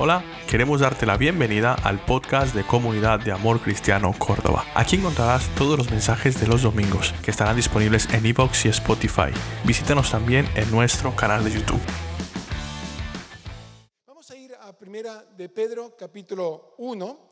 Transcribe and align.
Hola, 0.00 0.22
queremos 0.48 0.80
darte 0.80 1.06
la 1.06 1.16
bienvenida 1.16 1.74
al 1.74 1.98
podcast 2.04 2.54
de 2.54 2.64
Comunidad 2.64 3.18
de 3.18 3.32
Amor 3.32 3.60
Cristiano 3.60 4.14
Córdoba. 4.16 4.64
Aquí 4.76 4.94
encontrarás 4.94 5.52
todos 5.56 5.76
los 5.76 5.90
mensajes 5.90 6.40
de 6.40 6.46
los 6.46 6.62
domingos 6.62 7.12
que 7.24 7.32
estarán 7.32 7.56
disponibles 7.56 8.08
en 8.14 8.24
iVoox 8.24 8.66
y 8.66 8.68
Spotify. 8.68 9.32
Visítanos 9.64 10.12
también 10.12 10.46
en 10.54 10.70
nuestro 10.70 11.16
canal 11.16 11.42
de 11.42 11.50
YouTube. 11.50 11.80
Vamos 14.06 14.30
a 14.30 14.36
ir 14.36 14.54
a 14.54 14.72
Primera 14.78 15.24
de 15.36 15.48
Pedro, 15.48 15.96
capítulo 15.96 16.76
1, 16.78 17.30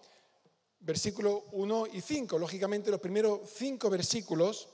versículo 0.80 1.44
1 1.52 1.86
y 1.92 2.00
5. 2.00 2.36
Lógicamente, 2.36 2.90
los 2.90 2.98
primeros 2.98 3.42
cinco 3.48 3.88
versículos 3.88 4.68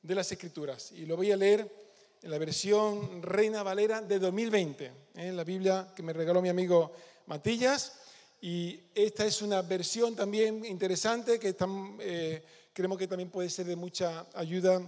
de 0.00 0.14
las 0.14 0.32
Escrituras. 0.32 0.90
Y 0.92 1.04
lo 1.04 1.18
voy 1.18 1.32
a 1.32 1.36
leer 1.36 1.91
en 2.22 2.30
la 2.30 2.38
versión 2.38 3.20
Reina 3.20 3.64
Valera 3.64 4.00
de 4.00 4.18
2020, 4.20 4.86
en 5.14 5.20
¿eh? 5.20 5.32
la 5.32 5.42
Biblia 5.42 5.92
que 5.94 6.04
me 6.04 6.12
regaló 6.12 6.40
mi 6.40 6.48
amigo 6.48 6.92
Matillas. 7.26 7.94
Y 8.40 8.78
esta 8.94 9.26
es 9.26 9.42
una 9.42 9.62
versión 9.62 10.14
también 10.14 10.64
interesante 10.64 11.38
que 11.38 11.56
eh, 12.00 12.44
creemos 12.72 12.98
que 12.98 13.08
también 13.08 13.30
puede 13.30 13.50
ser 13.50 13.66
de 13.66 13.76
mucha 13.76 14.26
ayuda 14.34 14.80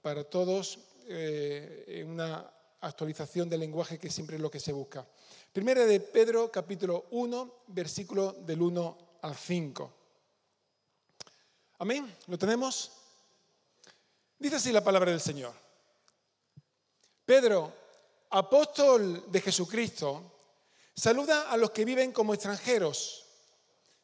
para 0.00 0.24
todos 0.24 0.78
eh, 1.08 2.04
una 2.06 2.50
actualización 2.80 3.48
del 3.48 3.60
lenguaje 3.60 3.98
que 3.98 4.10
siempre 4.10 4.36
es 4.36 4.42
lo 4.42 4.50
que 4.50 4.60
se 4.60 4.72
busca. 4.72 5.06
Primera 5.52 5.84
de 5.84 6.00
Pedro, 6.00 6.50
capítulo 6.50 7.06
1, 7.10 7.64
versículo 7.68 8.32
del 8.32 8.60
1 8.62 8.98
al 9.22 9.36
5. 9.36 9.92
Amén. 11.78 12.14
¿Lo 12.26 12.38
tenemos? 12.38 12.92
Dice 14.38 14.56
así 14.56 14.72
la 14.72 14.82
palabra 14.82 15.10
del 15.10 15.20
Señor. 15.20 15.61
Pedro, 17.32 17.72
apóstol 18.28 19.24
de 19.32 19.40
Jesucristo, 19.40 20.20
saluda 20.94 21.48
a 21.50 21.56
los 21.56 21.70
que 21.70 21.86
viven 21.86 22.12
como 22.12 22.34
extranjeros, 22.34 23.24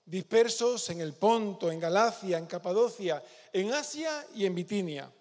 dispersos 0.07 0.89
en 0.89 1.03
el 1.03 1.12
Ponto, 1.12 1.70
en 1.70 1.79
Galacia, 1.79 2.39
en 2.39 2.47
Capadocia, 2.47 3.23
en 3.53 3.75
Asia 3.75 4.27
y 4.35 4.47
en 4.47 4.55
Bitinia, 4.55 5.12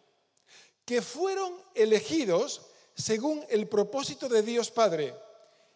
que 0.86 1.02
fueron 1.02 1.52
elegidos 1.76 2.62
según 2.96 3.46
el 3.50 3.68
propósito 3.68 4.30
de 4.30 4.42
Dios 4.42 4.72
Padre 4.72 5.14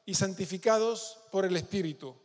y 0.06 0.16
santificados 0.16 1.18
por 1.34 1.44
el 1.44 1.58
Espíritu, 1.58 2.16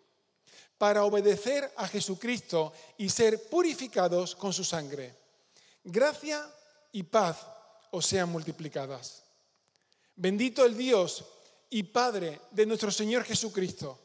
para 0.79 1.03
obedecer 1.03 1.73
a 1.75 1.89
Jesucristo 1.89 2.73
y 2.97 3.09
ser 3.09 3.49
purificados 3.49 4.37
con 4.37 4.53
su 4.53 4.63
sangre. 4.63 5.17
Gracia 5.83 6.49
y 6.93 7.03
paz 7.03 7.45
os 7.91 8.07
sean 8.07 8.29
multiplicadas. 8.29 9.26
Bendito 10.17 10.65
el 10.65 10.75
Dios 10.75 11.25
y 11.69 11.83
Padre 11.83 12.41
de 12.51 12.65
nuestro 12.65 12.91
Señor 12.91 13.25
Jesucristo, 13.25 13.99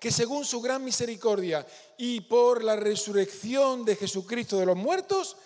que 0.00 0.10
según 0.10 0.46
su 0.46 0.62
gran 0.62 0.82
misericordia 0.82 1.66
y 1.98 2.22
por 2.22 2.64
la 2.64 2.76
resurrección 2.76 3.84
de 3.84 3.94
Jesucristo 3.94 4.58
de 4.58 4.64
los 4.64 4.76
muertos, 4.76 5.36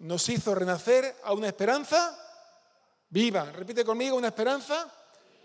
nos 0.00 0.28
hizo 0.28 0.56
renacer 0.56 1.16
a 1.22 1.32
una 1.34 1.46
esperanza 1.46 2.18
viva. 3.10 3.52
Repite 3.52 3.84
conmigo, 3.84 4.16
una 4.16 4.28
esperanza 4.28 4.92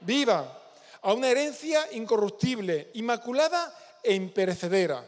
viva, 0.01 0.59
a 1.03 1.13
una 1.13 1.29
herencia 1.29 1.87
incorruptible, 1.93 2.89
inmaculada 2.95 3.77
e 4.01 4.15
imperecedera. 4.15 5.07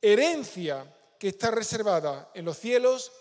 Herencia 0.00 0.86
que 1.18 1.28
está 1.28 1.50
reservada 1.50 2.30
en 2.32 2.46
los 2.46 2.58
cielos 2.58 3.12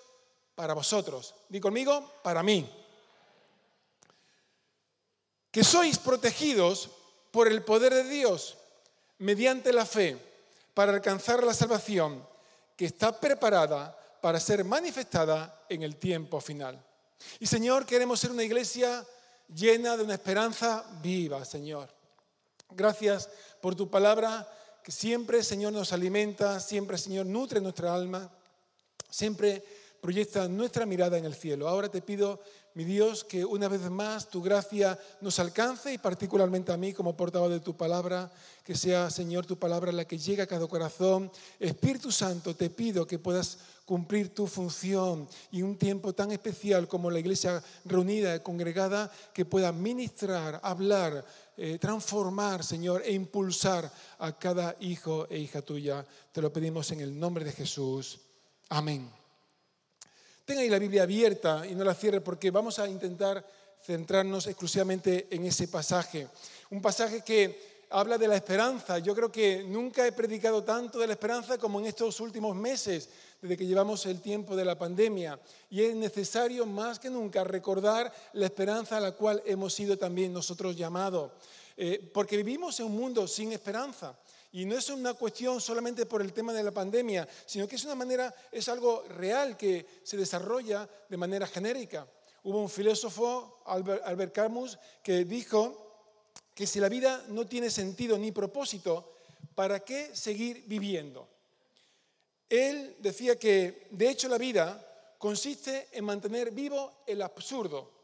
para 0.55 0.73
vosotros. 0.73 1.35
Di 1.49 1.59
conmigo, 1.59 2.19
para 2.23 2.41
mí 2.41 2.79
que 5.51 5.63
sois 5.63 5.97
protegidos 5.97 6.89
por 7.31 7.47
el 7.47 7.63
poder 7.63 7.93
de 7.93 8.03
Dios 8.03 8.57
mediante 9.19 9.73
la 9.73 9.85
fe 9.85 10.17
para 10.73 10.93
alcanzar 10.93 11.43
la 11.43 11.53
salvación 11.53 12.25
que 12.75 12.85
está 12.85 13.19
preparada 13.19 13.95
para 14.21 14.39
ser 14.39 14.63
manifestada 14.63 15.65
en 15.69 15.83
el 15.83 15.95
tiempo 15.97 16.39
final. 16.39 16.81
Y 17.39 17.45
Señor, 17.45 17.85
queremos 17.85 18.19
ser 18.19 18.31
una 18.31 18.43
iglesia 18.43 19.05
llena 19.53 19.97
de 19.97 20.03
una 20.03 20.13
esperanza 20.13 20.85
viva, 21.01 21.43
Señor. 21.43 21.89
Gracias 22.71 23.29
por 23.61 23.75
tu 23.75 23.89
palabra 23.89 24.47
que 24.83 24.91
siempre, 24.91 25.43
Señor, 25.43 25.73
nos 25.73 25.91
alimenta, 25.91 26.59
siempre, 26.59 26.97
Señor, 26.97 27.25
nutre 27.25 27.59
nuestra 27.59 27.93
alma, 27.93 28.29
siempre 29.09 29.63
proyecta 29.99 30.47
nuestra 30.47 30.85
mirada 30.85 31.17
en 31.17 31.25
el 31.25 31.35
cielo. 31.35 31.67
Ahora 31.67 31.89
te 31.89 32.01
pido 32.01 32.41
mi 32.75 32.83
Dios, 32.83 33.23
que 33.23 33.43
una 33.43 33.67
vez 33.67 33.89
más 33.89 34.29
tu 34.29 34.41
gracia 34.41 34.97
nos 35.21 35.39
alcance 35.39 35.93
y 35.93 35.97
particularmente 35.97 36.71
a 36.71 36.77
mí 36.77 36.93
como 36.93 37.17
portavoz 37.17 37.49
de 37.49 37.59
tu 37.59 37.75
palabra, 37.75 38.31
que 38.63 38.75
sea, 38.75 39.09
Señor, 39.09 39.45
tu 39.45 39.57
palabra 39.57 39.91
la 39.91 40.05
que 40.05 40.17
llegue 40.17 40.43
a 40.43 40.47
cada 40.47 40.67
corazón. 40.67 41.31
Espíritu 41.59 42.11
Santo, 42.11 42.55
te 42.55 42.69
pido 42.69 43.07
que 43.07 43.19
puedas 43.19 43.57
cumplir 43.85 44.33
tu 44.33 44.45
función 44.45 45.27
y 45.51 45.63
un 45.63 45.75
tiempo 45.75 46.13
tan 46.13 46.31
especial 46.31 46.87
como 46.87 47.09
la 47.09 47.19
iglesia 47.19 47.63
reunida, 47.85 48.35
y 48.35 48.39
congregada, 48.41 49.11
que 49.33 49.45
pueda 49.45 49.71
ministrar, 49.71 50.59
hablar, 50.61 51.25
eh, 51.57 51.79
transformar, 51.79 52.63
Señor, 52.63 53.01
e 53.03 53.11
impulsar 53.11 53.91
a 54.19 54.37
cada 54.37 54.75
hijo 54.79 55.27
e 55.29 55.39
hija 55.39 55.63
tuya. 55.63 56.05
Te 56.31 56.41
lo 56.41 56.53
pedimos 56.53 56.91
en 56.91 57.01
el 57.01 57.19
nombre 57.19 57.43
de 57.43 57.51
Jesús. 57.51 58.19
Amén. 58.69 59.18
Tenga 60.49 60.61
ahí 60.61 60.69
la 60.69 60.79
Biblia 60.79 61.03
abierta 61.03 61.63
y 61.67 61.75
no 61.75 61.83
la 61.83 61.93
cierre 61.93 62.21
porque 62.21 62.49
vamos 62.49 62.79
a 62.79 62.89
intentar 62.89 63.45
centrarnos 63.83 64.47
exclusivamente 64.47 65.27
en 65.29 65.45
ese 65.45 65.67
pasaje. 65.67 66.27
Un 66.71 66.81
pasaje 66.81 67.21
que 67.21 67.85
habla 67.91 68.17
de 68.17 68.27
la 68.27 68.35
esperanza. 68.35 68.97
Yo 68.97 69.13
creo 69.13 69.31
que 69.31 69.61
nunca 69.61 70.07
he 70.07 70.11
predicado 70.11 70.63
tanto 70.63 70.97
de 70.97 71.05
la 71.05 71.13
esperanza 71.13 71.59
como 71.59 71.79
en 71.79 71.85
estos 71.85 72.19
últimos 72.19 72.55
meses, 72.55 73.09
desde 73.39 73.57
que 73.57 73.67
llevamos 73.67 74.07
el 74.07 74.21
tiempo 74.21 74.55
de 74.55 74.65
la 74.65 74.75
pandemia. 74.75 75.39
Y 75.69 75.83
es 75.83 75.95
necesario 75.95 76.65
más 76.65 76.97
que 76.97 77.11
nunca 77.11 77.43
recordar 77.43 78.11
la 78.33 78.45
esperanza 78.47 78.97
a 78.97 79.01
la 79.01 79.11
cual 79.11 79.43
hemos 79.45 79.75
sido 79.75 79.99
también 79.99 80.33
nosotros 80.33 80.75
llamados. 80.75 81.31
Eh, 81.77 82.09
porque 82.11 82.37
vivimos 82.37 82.79
en 82.79 82.87
un 82.87 82.97
mundo 82.97 83.27
sin 83.27 83.51
esperanza. 83.51 84.17
Y 84.51 84.65
no 84.65 84.75
es 84.77 84.89
una 84.89 85.13
cuestión 85.13 85.61
solamente 85.61 86.05
por 86.05 86.21
el 86.21 86.33
tema 86.33 86.53
de 86.53 86.63
la 86.63 86.71
pandemia, 86.71 87.27
sino 87.45 87.67
que 87.67 87.75
es 87.75 87.83
una 87.85 87.95
manera, 87.95 88.33
es 88.51 88.67
algo 88.67 89.03
real 89.09 89.55
que 89.55 89.85
se 90.03 90.17
desarrolla 90.17 90.89
de 91.07 91.17
manera 91.17 91.45
genérica. 91.45 92.07
Hubo 92.43 92.59
un 92.59 92.69
filósofo, 92.69 93.61
Albert 93.65 94.33
Camus, 94.33 94.79
que 95.03 95.25
dijo 95.25 95.89
que 96.55 96.65
si 96.65 96.79
la 96.79 96.89
vida 96.89 97.25
no 97.27 97.45
tiene 97.45 97.69
sentido 97.69 98.17
ni 98.17 98.31
propósito, 98.31 99.13
¿para 99.53 99.81
qué 99.81 100.15
seguir 100.15 100.63
viviendo? 100.65 101.27
Él 102.49 102.95
decía 102.99 103.37
que, 103.37 103.87
de 103.91 104.09
hecho, 104.09 104.27
la 104.27 104.39
vida 104.39 105.15
consiste 105.19 105.89
en 105.91 106.05
mantener 106.05 106.49
vivo 106.51 107.03
el 107.05 107.21
absurdo. 107.21 107.99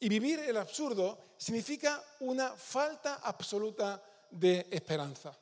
Y 0.00 0.08
vivir 0.08 0.40
el 0.40 0.56
absurdo 0.56 1.18
significa 1.36 2.02
una 2.20 2.50
falta 2.56 3.16
absoluta 3.22 4.02
de 4.30 4.66
esperanza. 4.70 5.38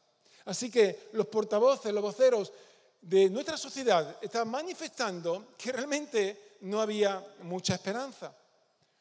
Así 0.46 0.70
que 0.70 1.08
los 1.12 1.26
portavoces, 1.26 1.92
los 1.92 2.02
voceros 2.02 2.52
de 3.00 3.28
nuestra 3.30 3.56
sociedad 3.56 4.18
están 4.20 4.48
manifestando 4.48 5.48
que 5.56 5.72
realmente 5.72 6.56
no 6.62 6.80
había 6.80 7.24
mucha 7.42 7.74
esperanza. 7.74 8.34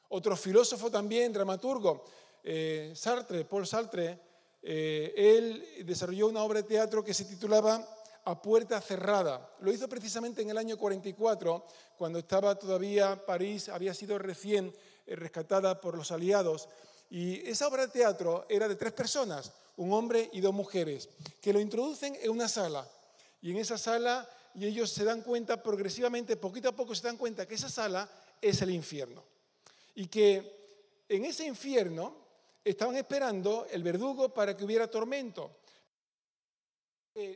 Otro 0.09 0.35
filósofo 0.35 0.91
también, 0.91 1.33
dramaturgo, 1.33 2.03
eh, 2.43 2.93
Sartre, 2.95 3.45
Paul 3.45 3.65
Sartre, 3.65 4.19
eh, 4.61 5.13
él 5.15 5.85
desarrolló 5.85 6.27
una 6.27 6.43
obra 6.43 6.61
de 6.61 6.67
teatro 6.67 7.03
que 7.03 7.13
se 7.13 7.25
titulaba 7.25 7.85
A 8.25 8.41
puerta 8.41 8.79
cerrada. 8.79 9.55
Lo 9.59 9.71
hizo 9.71 9.89
precisamente 9.89 10.41
en 10.41 10.49
el 10.49 10.57
año 10.57 10.77
44, 10.77 11.65
cuando 11.97 12.19
estaba 12.19 12.55
todavía 12.55 13.25
París, 13.25 13.67
había 13.67 13.93
sido 13.93 14.17
recién 14.17 14.73
eh, 15.05 15.15
rescatada 15.15 15.81
por 15.81 15.97
los 15.97 16.11
aliados. 16.11 16.69
Y 17.13 17.47
esa 17.47 17.67
obra 17.67 17.85
de 17.85 17.93
teatro 17.93 18.47
era 18.49 18.67
de 18.67 18.75
tres 18.75 18.91
personas 18.91 19.51
un 19.77 19.93
hombre 19.93 20.31
y 20.33 20.41
dos 20.41 20.51
mujeres, 20.51 21.09
que 21.39 21.53
lo 21.53 21.59
introducen 21.59 22.17
en 22.19 22.31
una 22.31 22.47
sala. 22.47 22.89
Y 23.39 23.51
en 23.51 23.57
esa 23.57 23.77
sala, 23.77 24.27
y 24.55 24.65
ellos 24.65 24.89
se 24.89 25.03
dan 25.03 25.21
cuenta 25.21 25.61
progresivamente, 25.61 26.37
poquito 26.37 26.69
a 26.69 26.75
poco 26.75 26.95
se 26.95 27.05
dan 27.05 27.17
cuenta 27.17 27.47
que 27.47 27.53
esa 27.53 27.69
sala 27.69 28.09
es 28.41 28.63
el 28.63 28.71
infierno. 28.71 29.23
Y 29.93 30.07
que 30.07 31.03
en 31.07 31.25
ese 31.25 31.45
infierno 31.45 32.17
estaban 32.63 32.95
esperando 32.95 33.67
el 33.69 33.83
verdugo 33.83 34.33
para 34.33 34.57
que 34.57 34.65
hubiera 34.65 34.89
tormento. 34.89 35.59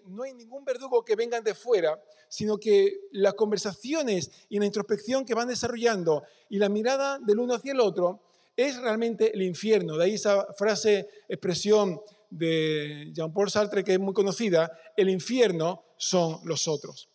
no 0.05 0.23
hay 0.23 0.33
ningún 0.33 0.65
verdugo 0.65 1.05
que 1.05 1.15
vengan 1.15 1.43
de 1.43 1.53
fuera, 1.53 2.03
sino 2.29 2.57
que 2.57 3.09
las 3.11 3.35
conversaciones 3.35 4.31
y 4.49 4.57
la 4.57 4.65
introspección 4.65 5.23
que 5.23 5.35
van 5.35 5.47
desarrollando 5.47 6.23
y 6.49 6.57
la 6.57 6.67
mirada 6.67 7.19
del 7.19 7.37
uno 7.37 7.53
hacia 7.53 7.73
el 7.73 7.79
otro 7.79 8.26
es 8.57 8.77
realmente 8.77 9.33
el 9.33 9.43
infierno. 9.43 9.95
De 9.95 10.05
ahí 10.05 10.15
esa 10.15 10.45
frase, 10.57 11.07
expresión 11.29 12.01
de 12.29 13.11
Jean-Paul 13.13 13.49
Sartre, 13.49 13.83
que 13.83 13.93
es 13.93 13.99
muy 13.99 14.13
conocida, 14.13 14.71
el 14.97 15.09
infierno 15.09 15.85
son 15.97 16.39
los 16.43 16.67
otros. 16.67 17.09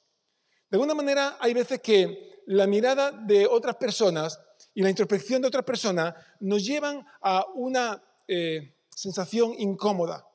De 0.71 0.77
alguna 0.77 0.95
manera, 0.95 1.37
hay 1.41 1.53
veces 1.53 1.81
que 1.81 2.41
la 2.47 2.67
mirada 2.67 3.11
de 3.11 3.47
otras 3.47 3.77
personas 3.77 4.41
y 4.75 4.83
la 4.83 4.89
introspección 4.89 5.43
de 5.43 5.49
otras 5.49 5.65
personas 5.65 6.15
nos 6.41 6.65
llevan 6.65 7.05
a 7.21 7.45
una 7.55 8.03
eh, 8.27 8.75
sensación 8.89 9.55
incómoda, 9.59 10.27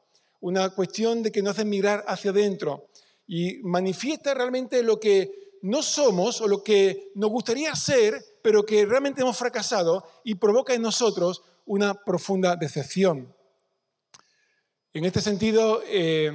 una 0.41 0.69
cuestión 0.69 1.23
de 1.23 1.31
que 1.31 1.41
nos 1.41 1.53
hace 1.53 1.65
mirar 1.65 2.03
hacia 2.07 2.31
adentro 2.31 2.89
y 3.25 3.57
manifiesta 3.63 4.33
realmente 4.33 4.83
lo 4.83 4.99
que 4.99 5.31
no 5.61 5.81
somos 5.81 6.39
o 6.41 6.47
lo 6.47 6.63
que 6.63 7.11
nos 7.15 7.29
gustaría 7.29 7.75
ser, 7.75 8.23
pero 8.47 8.65
que 8.65 8.85
realmente 8.85 9.19
hemos 9.19 9.37
fracasado 9.37 10.05
y 10.23 10.35
provoca 10.35 10.73
en 10.73 10.81
nosotros 10.81 11.43
una 11.65 11.93
profunda 12.05 12.55
decepción. 12.55 13.35
En 14.93 15.03
este 15.03 15.19
sentido, 15.19 15.81
eh, 15.85 16.31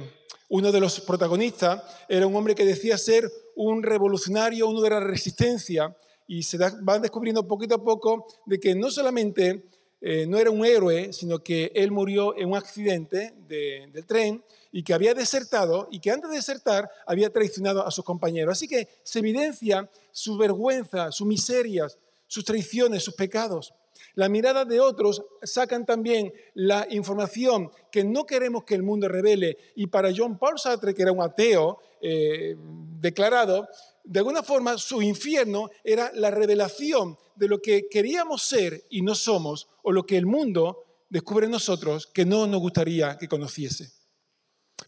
uno 0.49 0.71
de 0.71 0.79
los 0.79 0.99
protagonistas 0.99 1.81
era 2.07 2.27
un 2.27 2.35
hombre 2.35 2.53
que 2.53 2.65
decía 2.65 2.99
ser 2.99 3.27
un 3.55 3.81
revolucionario, 3.81 4.67
uno 4.67 4.81
de 4.81 4.91
la 4.91 4.99
resistencia, 4.99 5.97
y 6.27 6.43
se 6.43 6.59
va 6.59 6.99
descubriendo 6.99 7.47
poquito 7.47 7.73
a 7.73 7.83
poco 7.83 8.27
de 8.45 8.59
que 8.59 8.75
no 8.75 8.91
solamente 8.91 9.65
eh, 10.05 10.27
no 10.27 10.37
era 10.37 10.51
un 10.51 10.65
héroe, 10.65 11.13
sino 11.13 11.39
que 11.39 11.71
él 11.73 11.89
murió 11.89 12.37
en 12.37 12.49
un 12.49 12.57
accidente 12.57 13.33
del 13.47 14.05
tren 14.05 14.43
y 14.69 14.83
que 14.83 14.93
había 14.93 15.13
desertado 15.13 15.87
y 15.89 16.01
que 16.01 16.11
antes 16.11 16.29
de 16.29 16.35
desertar 16.35 16.89
había 17.07 17.31
traicionado 17.31 17.87
a 17.87 17.89
sus 17.89 18.03
compañeros. 18.03 18.51
Así 18.51 18.67
que 18.67 18.89
se 19.01 19.19
evidencia 19.19 19.89
su 20.11 20.37
vergüenza, 20.37 21.09
sus 21.13 21.25
miserias, 21.25 21.97
sus 22.33 22.45
traiciones, 22.45 23.03
sus 23.03 23.13
pecados. 23.13 23.75
La 24.15 24.27
mirada 24.27 24.65
de 24.65 24.79
otros 24.79 25.23
sacan 25.43 25.85
también 25.85 26.33
la 26.55 26.87
información 26.89 27.69
que 27.91 28.03
no 28.03 28.25
queremos 28.25 28.63
que 28.63 28.73
el 28.73 28.81
mundo 28.81 29.07
revele. 29.07 29.55
Y 29.75 29.85
para 29.85 30.11
John 30.15 30.39
Paul 30.39 30.57
Sartre, 30.57 30.95
que 30.95 31.03
era 31.03 31.11
un 31.11 31.21
ateo 31.21 31.77
eh, 32.01 32.55
declarado, 32.99 33.67
de 34.03 34.19
alguna 34.19 34.41
forma 34.41 34.79
su 34.79 34.99
infierno 35.03 35.69
era 35.83 36.11
la 36.15 36.31
revelación 36.31 37.15
de 37.35 37.47
lo 37.47 37.61
que 37.61 37.87
queríamos 37.87 38.41
ser 38.41 38.83
y 38.89 39.03
no 39.03 39.13
somos, 39.13 39.67
o 39.83 39.91
lo 39.91 40.03
que 40.03 40.17
el 40.17 40.25
mundo 40.25 41.05
descubre 41.09 41.45
en 41.45 41.51
nosotros 41.51 42.07
que 42.07 42.25
no 42.25 42.47
nos 42.47 42.61
gustaría 42.61 43.15
que 43.19 43.27
conociese. 43.27 43.91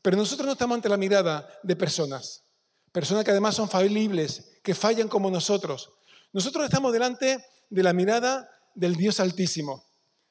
Pero 0.02 0.18
nosotros 0.18 0.48
no 0.48 0.54
estamos 0.54 0.74
ante 0.78 0.90
la 0.90 0.98
mirada 0.98 1.48
de 1.62 1.76
personas, 1.76 2.44
personas 2.92 3.24
que 3.24 3.30
además 3.30 3.54
son 3.54 3.70
falibles, 3.70 4.60
que 4.64 4.74
fallan 4.74 5.08
como 5.08 5.30
nosotros. 5.30 5.92
Nosotros 6.36 6.66
estamos 6.66 6.92
delante 6.92 7.46
de 7.70 7.82
la 7.82 7.94
mirada 7.94 8.52
del 8.74 8.98
Dios 8.98 9.22
Altísimo, 9.22 9.86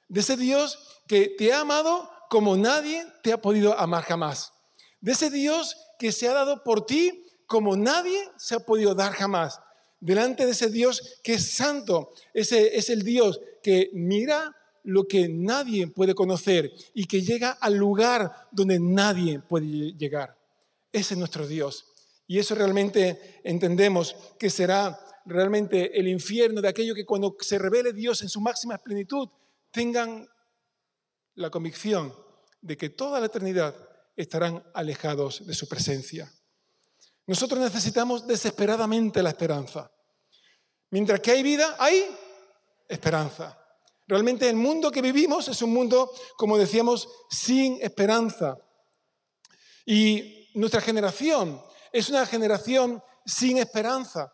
de 0.07 0.21
ese 0.21 0.37
Dios 0.37 0.79
que 1.09 1.31
te 1.31 1.51
ha 1.51 1.61
amado 1.61 2.11
como 2.29 2.59
nadie 2.59 3.07
te 3.23 3.33
ha 3.33 3.41
podido 3.41 3.73
amar 3.79 4.05
jamás, 4.05 4.53
de 5.01 5.13
ese 5.13 5.31
Dios 5.31 5.79
que 5.99 6.13
se 6.13 6.29
ha 6.29 6.35
dado 6.35 6.63
por 6.63 6.85
ti 6.85 7.25
como 7.47 7.75
nadie 7.75 8.21
se 8.37 8.55
ha 8.55 8.61
podido 8.61 8.95
dar 8.95 9.15
jamás, 9.15 9.61
delante 9.99 10.45
de 10.45 10.53
ese 10.53 10.69
Dios 10.69 11.21
que 11.23 11.33
es 11.33 11.53
santo, 11.53 12.13
ese 12.35 12.77
es 12.77 12.91
el 12.91 13.03
Dios 13.03 13.41
que 13.63 13.89
mira 13.95 14.55
lo 14.83 15.09
que 15.09 15.31
nadie 15.31 15.87
puede 15.87 16.15
conocer 16.15 16.71
y 16.93 17.07
que 17.07 17.23
llega 17.23 17.53
al 17.53 17.77
lugar 17.77 18.31
donde 18.53 18.79
nadie 18.79 19.41
puede 19.41 19.95
llegar. 19.95 20.37
Ese 20.93 21.15
es 21.15 21.19
nuestro 21.19 21.47
Dios. 21.47 21.87
Y 22.27 22.39
eso 22.39 22.55
realmente 22.55 23.41
entendemos 23.43 24.15
que 24.39 24.51
será 24.51 25.01
realmente 25.25 25.99
el 25.99 26.09
infierno 26.09 26.61
de 26.61 26.69
aquello 26.69 26.95
que 26.95 27.07
cuando 27.07 27.37
se 27.41 27.59
revele 27.59 27.93
Dios 27.93 28.23
en 28.23 28.29
su 28.29 28.41
máxima 28.41 28.79
plenitud, 28.79 29.29
tengan 29.71 30.29
la 31.35 31.51
convicción 31.51 32.15
de 32.61 32.77
que 32.77 32.91
toda 32.91 33.21
la 33.21 33.27
eternidad 33.27 33.75
estarán 34.17 34.65
alejados 34.75 35.47
de 35.47 35.55
su 35.55 35.69
presencia. 35.69 36.33
Nosotros 37.27 37.59
necesitamos 37.61 38.27
desesperadamente 38.27 39.23
la 39.23 39.31
esperanza. 39.31 39.91
Mientras 40.91 41.21
que 41.21 41.33
hay 41.33 41.43
vida, 41.43 41.75
hay 41.79 42.07
esperanza. 42.89 43.59
Realmente 44.07 44.49
el 44.49 44.57
mundo 44.57 44.91
que 44.91 45.01
vivimos 45.01 45.49
es 45.49 45.63
un 45.63 45.73
mundo, 45.73 46.11
como 46.37 46.59
decíamos, 46.59 47.09
sin 47.31 47.79
esperanza. 47.81 48.59
Y 49.87 50.51
nuestra 50.55 50.81
generación 50.81 51.61
es 51.93 52.11
una 52.11 52.27
generación 52.27 53.03
sin 53.25 53.59
esperanza. 53.59 54.33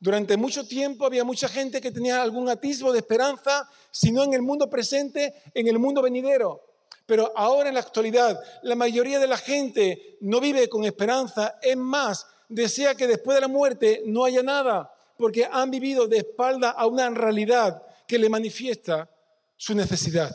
Durante 0.00 0.38
mucho 0.38 0.66
tiempo 0.66 1.04
había 1.04 1.24
mucha 1.24 1.46
gente 1.46 1.78
que 1.78 1.92
tenía 1.92 2.22
algún 2.22 2.48
atisbo 2.48 2.90
de 2.90 3.00
esperanza, 3.00 3.68
si 3.90 4.10
no 4.10 4.24
en 4.24 4.32
el 4.32 4.40
mundo 4.40 4.70
presente, 4.70 5.34
en 5.52 5.68
el 5.68 5.78
mundo 5.78 6.00
venidero. 6.00 6.64
Pero 7.04 7.30
ahora 7.36 7.68
en 7.68 7.74
la 7.74 7.80
actualidad, 7.80 8.40
la 8.62 8.74
mayoría 8.74 9.18
de 9.18 9.26
la 9.26 9.36
gente 9.36 10.16
no 10.22 10.40
vive 10.40 10.70
con 10.70 10.86
esperanza. 10.86 11.58
Es 11.60 11.76
más, 11.76 12.26
desea 12.48 12.94
que 12.94 13.06
después 13.06 13.34
de 13.34 13.42
la 13.42 13.48
muerte 13.48 14.02
no 14.06 14.24
haya 14.24 14.42
nada, 14.42 14.90
porque 15.18 15.46
han 15.50 15.70
vivido 15.70 16.08
de 16.08 16.18
espalda 16.18 16.70
a 16.70 16.86
una 16.86 17.10
realidad 17.10 17.82
que 18.08 18.18
le 18.18 18.30
manifiesta 18.30 19.10
su 19.54 19.74
necesidad. 19.74 20.34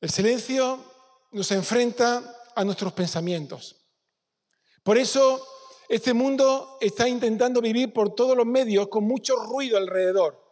El 0.00 0.08
silencio 0.08 0.82
nos 1.32 1.50
enfrenta 1.50 2.22
a 2.54 2.64
nuestros 2.64 2.92
pensamientos. 2.94 3.77
Por 4.88 4.96
eso 4.96 5.46
este 5.86 6.14
mundo 6.14 6.78
está 6.80 7.06
intentando 7.06 7.60
vivir 7.60 7.92
por 7.92 8.14
todos 8.14 8.34
los 8.34 8.46
medios 8.46 8.88
con 8.88 9.04
mucho 9.04 9.36
ruido 9.36 9.76
alrededor. 9.76 10.42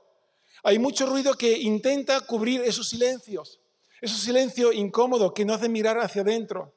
Hay 0.62 0.78
mucho 0.78 1.06
ruido 1.06 1.32
que 1.32 1.56
intenta 1.56 2.20
cubrir 2.20 2.60
esos 2.60 2.90
silencios, 2.90 3.62
esos 3.98 4.20
silencios 4.20 4.74
incómodos 4.74 5.32
que 5.32 5.46
nos 5.46 5.56
hacen 5.56 5.72
mirar 5.72 5.98
hacia 5.98 6.20
adentro. 6.20 6.74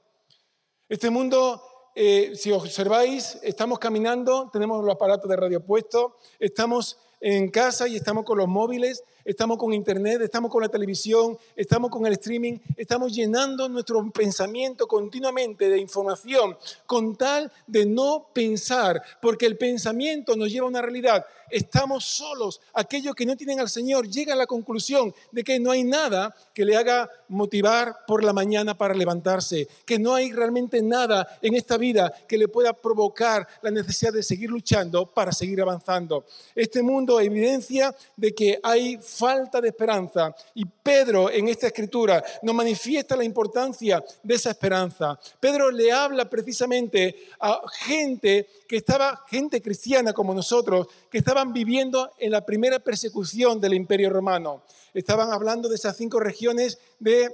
Este 0.88 1.10
mundo, 1.10 1.62
eh, 1.96 2.32
si 2.34 2.50
observáis, 2.50 3.38
estamos 3.44 3.78
caminando, 3.78 4.50
tenemos 4.54 4.82
los 4.82 4.96
aparatos 4.96 5.30
de 5.30 5.36
radio 5.36 5.60
puestos, 5.60 6.14
estamos 6.40 6.98
en 7.20 7.52
casa 7.52 7.90
y 7.90 7.98
estamos 7.98 8.24
con 8.24 8.38
los 8.38 8.48
móviles 8.48 9.04
estamos 9.30 9.60
con 9.60 9.72
Internet, 9.74 10.22
estamos 10.22 10.50
con 10.50 10.64
la 10.64 10.70
televisión, 10.70 11.38
estamos 11.56 11.92
con 11.92 12.04
el 12.08 12.14
streaming, 12.14 12.58
estamos 12.76 13.14
llenando 13.14 13.70
nuestro 13.70 14.10
pensamiento 14.10 14.88
continuamente 14.88 15.70
de 15.70 15.78
información 15.78 16.58
con 16.88 17.16
tal 17.16 17.52
de 17.68 17.86
no 17.86 18.26
pensar, 18.34 19.00
porque 19.22 19.46
el 19.46 19.56
pensamiento 19.56 20.36
nos 20.36 20.52
lleva 20.52 20.66
a 20.66 20.70
una 20.70 20.82
realidad. 20.82 21.24
Estamos 21.52 22.06
solos. 22.06 22.62
Aquellos 22.74 23.16
que 23.16 23.26
no 23.26 23.36
tienen 23.36 23.60
al 23.60 23.70
Señor 23.70 24.08
llegan 24.08 24.36
a 24.36 24.40
la 24.40 24.48
conclusión 24.48 25.14
de 25.32 25.44
que 25.44 25.60
no 25.60 25.72
hay 25.72 25.84
nada 25.84 26.36
que 26.54 26.66
le 26.66 26.76
haga 26.76 27.10
motivar 27.28 28.06
por 28.08 28.24
la 28.24 28.34
mañana 28.34 28.78
para 28.78 28.94
levantarse, 28.94 29.68
que 29.86 30.00
no 30.00 30.14
hay 30.14 30.32
realmente 30.32 30.82
nada 30.82 31.38
en 31.42 31.56
esta 31.56 31.78
vida 31.78 32.14
que 32.28 32.38
le 32.38 32.48
pueda 32.48 32.74
provocar 32.74 33.48
la 33.62 33.72
necesidad 33.72 34.14
de 34.14 34.24
seguir 34.24 34.50
luchando 34.50 35.06
para 35.06 35.32
seguir 35.32 35.62
avanzando. 35.62 36.26
Este 36.56 36.84
mundo 36.84 37.20
evidencia 37.20 37.96
de 38.16 38.34
que 38.34 38.60
hay 38.62 38.98
falta 39.20 39.60
de 39.60 39.68
esperanza. 39.68 40.34
Y 40.56 40.64
Pedro 40.66 41.30
en 41.30 41.50
esta 41.50 41.68
escritura 41.68 42.24
nos 42.42 42.56
manifiesta 42.56 43.18
la 43.18 43.26
importancia 43.26 44.02
de 44.24 44.36
esa 44.36 44.52
esperanza. 44.52 45.20
Pedro 45.40 45.70
le 45.70 45.92
habla 45.92 46.30
precisamente 46.30 47.28
a 47.40 47.62
gente 47.72 48.48
que 48.68 48.78
estaba, 48.78 49.26
gente 49.28 49.62
cristiana 49.62 50.14
como 50.14 50.34
nosotros, 50.34 50.88
que 51.12 51.18
estaban 51.18 51.52
viviendo 51.52 52.12
en 52.18 52.32
la 52.32 52.46
primera 52.46 52.80
persecución 52.80 53.60
del 53.60 53.74
imperio 53.74 54.10
romano. 54.10 54.64
Estaban 54.94 55.34
hablando 55.34 55.68
de 55.68 55.76
esas 55.76 55.98
cinco 55.98 56.20
regiones 56.20 56.80
de 56.98 57.30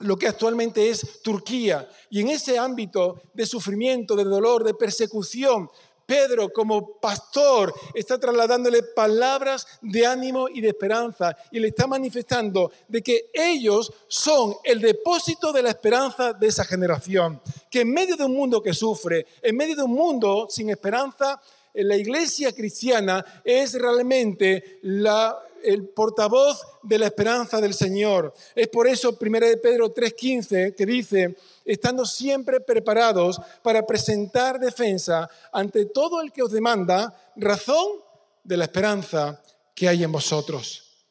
lo 0.00 0.16
que 0.16 0.26
actualmente 0.28 0.88
es 0.88 1.20
Turquía. 1.22 1.86
Y 2.08 2.20
en 2.20 2.28
ese 2.28 2.58
ámbito 2.58 3.20
de 3.34 3.44
sufrimiento, 3.44 4.16
de 4.16 4.24
dolor, 4.24 4.64
de 4.64 4.72
persecución, 4.72 5.68
Pedro 6.10 6.52
como 6.52 6.98
pastor 6.98 7.72
está 7.94 8.18
trasladándole 8.18 8.82
palabras 8.82 9.64
de 9.80 10.04
ánimo 10.04 10.48
y 10.48 10.60
de 10.60 10.70
esperanza 10.70 11.36
y 11.52 11.60
le 11.60 11.68
está 11.68 11.86
manifestando 11.86 12.72
de 12.88 13.00
que 13.00 13.30
ellos 13.32 13.92
son 14.08 14.56
el 14.64 14.80
depósito 14.80 15.52
de 15.52 15.62
la 15.62 15.68
esperanza 15.68 16.32
de 16.32 16.48
esa 16.48 16.64
generación. 16.64 17.40
Que 17.70 17.82
en 17.82 17.92
medio 17.92 18.16
de 18.16 18.24
un 18.24 18.34
mundo 18.34 18.60
que 18.60 18.74
sufre, 18.74 19.24
en 19.40 19.56
medio 19.56 19.76
de 19.76 19.84
un 19.84 19.92
mundo 19.92 20.48
sin 20.50 20.70
esperanza, 20.70 21.40
la 21.74 21.96
iglesia 21.96 22.52
cristiana 22.52 23.24
es 23.44 23.74
realmente 23.74 24.80
la, 24.82 25.40
el 25.64 25.88
portavoz 25.88 26.62
de 26.82 26.98
la 26.98 27.06
esperanza 27.06 27.60
del 27.60 27.74
Señor. 27.74 28.32
Es 28.54 28.68
por 28.68 28.86
eso 28.86 29.16
1 29.18 29.60
Pedro 29.62 29.92
3:15 29.92 30.74
que 30.74 30.86
dice, 30.86 31.36
estando 31.64 32.04
siempre 32.04 32.60
preparados 32.60 33.40
para 33.62 33.86
presentar 33.86 34.58
defensa 34.58 35.28
ante 35.52 35.86
todo 35.86 36.20
el 36.20 36.32
que 36.32 36.42
os 36.42 36.52
demanda 36.52 37.14
razón 37.36 38.00
de 38.44 38.56
la 38.56 38.64
esperanza 38.64 39.42
que 39.74 39.88
hay 39.88 40.04
en 40.04 40.12
vosotros. 40.12 41.06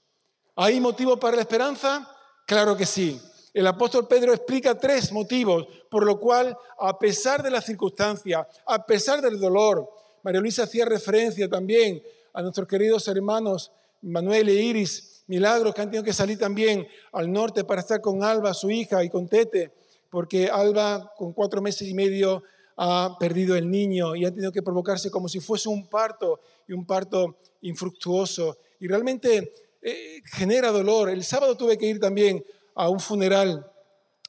¿Hay 0.56 0.80
motivo 0.80 1.20
para 1.20 1.38
la 1.38 1.44
esperanza? 1.44 2.08
Claro 2.46 2.76
que 2.76 2.86
sí. 2.86 3.20
El 3.54 3.66
apóstol 3.68 4.08
Pedro 4.08 4.34
explica 4.34 4.78
tres 4.78 5.12
motivos 5.12 5.68
por 5.90 6.06
lo 6.06 6.20
cual, 6.20 6.56
a 6.80 6.98
pesar 7.00 7.42
de 7.42 7.50
la 7.50 7.62
circunstancia, 7.62 8.48
a 8.66 8.86
pesar 8.86 9.22
del 9.22 9.40
dolor, 9.40 9.90
María 10.24 10.42
Luisa 10.42 10.64
hacía 10.64 10.86
referencia 10.86 11.50
también 11.50 12.04
a 12.34 12.42
nuestros 12.42 12.68
queridos 12.68 13.08
hermanos 13.08 13.72
Manuel 14.02 14.50
e 14.50 14.54
Iris, 14.54 15.24
milagros 15.28 15.74
que 15.74 15.82
han 15.82 15.90
tenido 15.90 16.04
que 16.04 16.14
salir 16.14 16.38
también 16.38 16.88
al 17.12 17.32
norte 17.32 17.64
para 17.64 17.82
estar 17.82 18.02
con 18.02 18.24
Alba, 18.24 18.54
su 18.54 18.70
hija, 18.72 19.04
y 19.04 19.10
con 19.10 19.28
Tete, 19.28 19.72
porque 20.10 20.48
Alba 20.48 21.14
con 21.18 21.34
cuatro 21.34 21.62
meses 21.62 21.88
y 21.88 21.94
medio 21.94 22.44
ha 22.78 23.18
perdido 23.20 23.56
el 23.56 23.70
niño 23.70 24.16
y 24.16 24.26
ha 24.26 24.32
tenido 24.32 24.52
que 24.52 24.64
provocarse 24.64 25.12
como 25.12 25.28
si 25.28 25.40
fuese 25.40 25.68
un 25.68 25.88
parto 25.88 26.40
y 26.68 26.74
un 26.74 26.86
parto 26.86 27.38
infructuoso. 27.62 28.58
Y 28.80 28.88
realmente 28.88 29.52
eh, 29.82 30.22
genera 30.24 30.72
dolor. 30.72 31.10
El 31.10 31.24
sábado 31.24 31.58
tuve 31.58 31.78
que 31.78 31.88
ir 31.88 32.00
también 32.00 32.44
a 32.76 32.90
un 32.90 33.00
funeral 33.00 33.70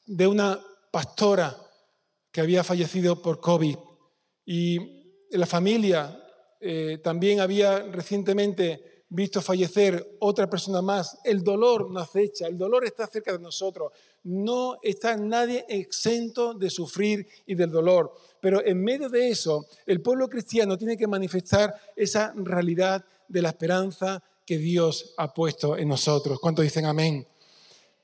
de 0.05 0.27
una 0.27 0.59
pastora 0.91 1.57
que 2.31 2.41
había 2.41 2.63
fallecido 2.63 3.21
por 3.21 3.39
COVID 3.39 3.77
y 4.45 5.01
la 5.31 5.45
familia 5.45 6.21
eh, 6.59 6.99
también 7.03 7.39
había 7.39 7.79
recientemente 7.79 8.90
visto 9.11 9.41
fallecer 9.41 10.15
otra 10.19 10.49
persona 10.49 10.81
más. 10.81 11.17
El 11.25 11.43
dolor 11.43 11.91
nos 11.91 12.03
acecha, 12.03 12.47
el 12.47 12.57
dolor 12.57 12.85
está 12.85 13.05
cerca 13.07 13.33
de 13.33 13.39
nosotros. 13.39 13.91
No 14.23 14.77
está 14.81 15.17
nadie 15.17 15.65
exento 15.67 16.53
de 16.53 16.69
sufrir 16.69 17.27
y 17.45 17.55
del 17.55 17.71
dolor. 17.71 18.13
Pero 18.39 18.65
en 18.65 18.81
medio 18.81 19.09
de 19.09 19.29
eso, 19.29 19.67
el 19.85 20.01
pueblo 20.01 20.29
cristiano 20.29 20.77
tiene 20.77 20.95
que 20.95 21.07
manifestar 21.07 21.75
esa 21.95 22.33
realidad 22.35 23.03
de 23.27 23.41
la 23.41 23.49
esperanza 23.49 24.23
que 24.45 24.57
Dios 24.57 25.13
ha 25.17 25.33
puesto 25.33 25.77
en 25.77 25.89
nosotros. 25.89 26.39
¿Cuántos 26.39 26.63
dicen 26.63 26.85
amén? 26.85 27.27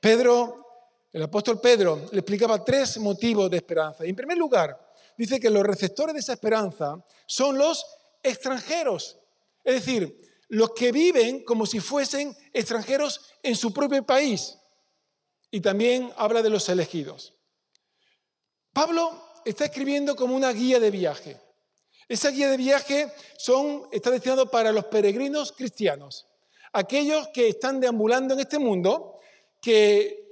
Pedro, 0.00 0.66
el 1.10 1.22
apóstol 1.22 1.58
Pedro, 1.58 2.02
le 2.12 2.18
explicaba 2.18 2.62
tres 2.62 2.98
motivos 2.98 3.50
de 3.50 3.56
esperanza. 3.56 4.04
en 4.04 4.14
primer 4.14 4.36
lugar, 4.36 4.78
dice 5.16 5.40
que 5.40 5.48
los 5.48 5.62
receptores 5.62 6.12
de 6.12 6.20
esa 6.20 6.34
esperanza 6.34 7.02
son 7.24 7.56
los 7.56 7.82
extranjeros. 8.22 9.18
Es 9.64 9.74
decir, 9.74 10.27
los 10.48 10.72
que 10.72 10.92
viven 10.92 11.44
como 11.44 11.66
si 11.66 11.80
fuesen 11.80 12.36
extranjeros 12.52 13.20
en 13.42 13.54
su 13.54 13.72
propio 13.72 14.04
país. 14.04 14.56
Y 15.50 15.60
también 15.60 16.12
habla 16.16 16.42
de 16.42 16.50
los 16.50 16.68
elegidos. 16.68 17.34
Pablo 18.72 19.24
está 19.44 19.66
escribiendo 19.66 20.16
como 20.16 20.34
una 20.34 20.52
guía 20.52 20.78
de 20.80 20.90
viaje. 20.90 21.40
Esa 22.08 22.30
guía 22.30 22.50
de 22.50 22.56
viaje 22.56 23.12
está 23.92 24.10
destinado 24.10 24.50
para 24.50 24.72
los 24.72 24.86
peregrinos 24.86 25.52
cristianos, 25.52 26.26
aquellos 26.72 27.28
que 27.28 27.48
están 27.48 27.80
deambulando 27.80 28.32
en 28.32 28.40
este 28.40 28.58
mundo, 28.58 29.20
que 29.60 30.26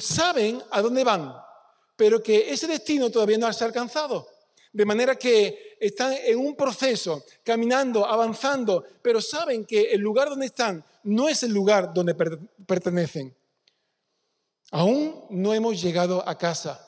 saben 0.00 0.60
a 0.70 0.82
dónde 0.82 1.04
van, 1.04 1.34
pero 1.96 2.20
que 2.22 2.50
ese 2.50 2.66
destino 2.66 3.10
todavía 3.10 3.38
no 3.38 3.52
se 3.52 3.62
ha 3.62 3.68
alcanzado. 3.68 4.28
De 4.78 4.84
manera 4.84 5.16
que 5.16 5.76
están 5.80 6.12
en 6.24 6.38
un 6.38 6.54
proceso, 6.54 7.24
caminando, 7.42 8.06
avanzando, 8.06 8.84
pero 9.02 9.20
saben 9.20 9.64
que 9.64 9.90
el 9.90 10.00
lugar 10.00 10.28
donde 10.28 10.46
están 10.46 10.84
no 11.02 11.28
es 11.28 11.42
el 11.42 11.50
lugar 11.52 11.92
donde 11.92 12.14
pertenecen. 12.64 13.34
Aún 14.70 15.24
no 15.30 15.52
hemos 15.52 15.82
llegado 15.82 16.22
a 16.24 16.38
casa. 16.38 16.80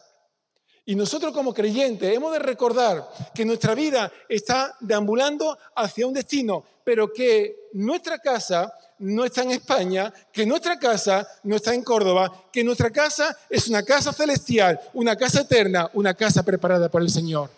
Y 0.84 0.94
nosotros 0.94 1.32
como 1.32 1.52
creyentes 1.52 2.14
hemos 2.14 2.32
de 2.32 2.38
recordar 2.38 3.10
que 3.34 3.44
nuestra 3.44 3.74
vida 3.74 4.12
está 4.28 4.76
deambulando 4.78 5.58
hacia 5.74 6.06
un 6.06 6.14
destino, 6.14 6.64
pero 6.84 7.12
que 7.12 7.70
nuestra 7.72 8.20
casa 8.20 8.72
no 9.00 9.24
está 9.24 9.42
en 9.42 9.50
España, 9.50 10.14
que 10.32 10.46
nuestra 10.46 10.78
casa 10.78 11.26
no 11.42 11.56
está 11.56 11.74
en 11.74 11.82
Córdoba, 11.82 12.44
que 12.52 12.62
nuestra 12.62 12.90
casa 12.90 13.36
es 13.48 13.66
una 13.66 13.82
casa 13.82 14.12
celestial, 14.12 14.80
una 14.92 15.16
casa 15.16 15.40
eterna, 15.40 15.90
una 15.94 16.14
casa 16.14 16.44
preparada 16.44 16.88
por 16.88 17.02
el 17.02 17.10
Señor. 17.10 17.50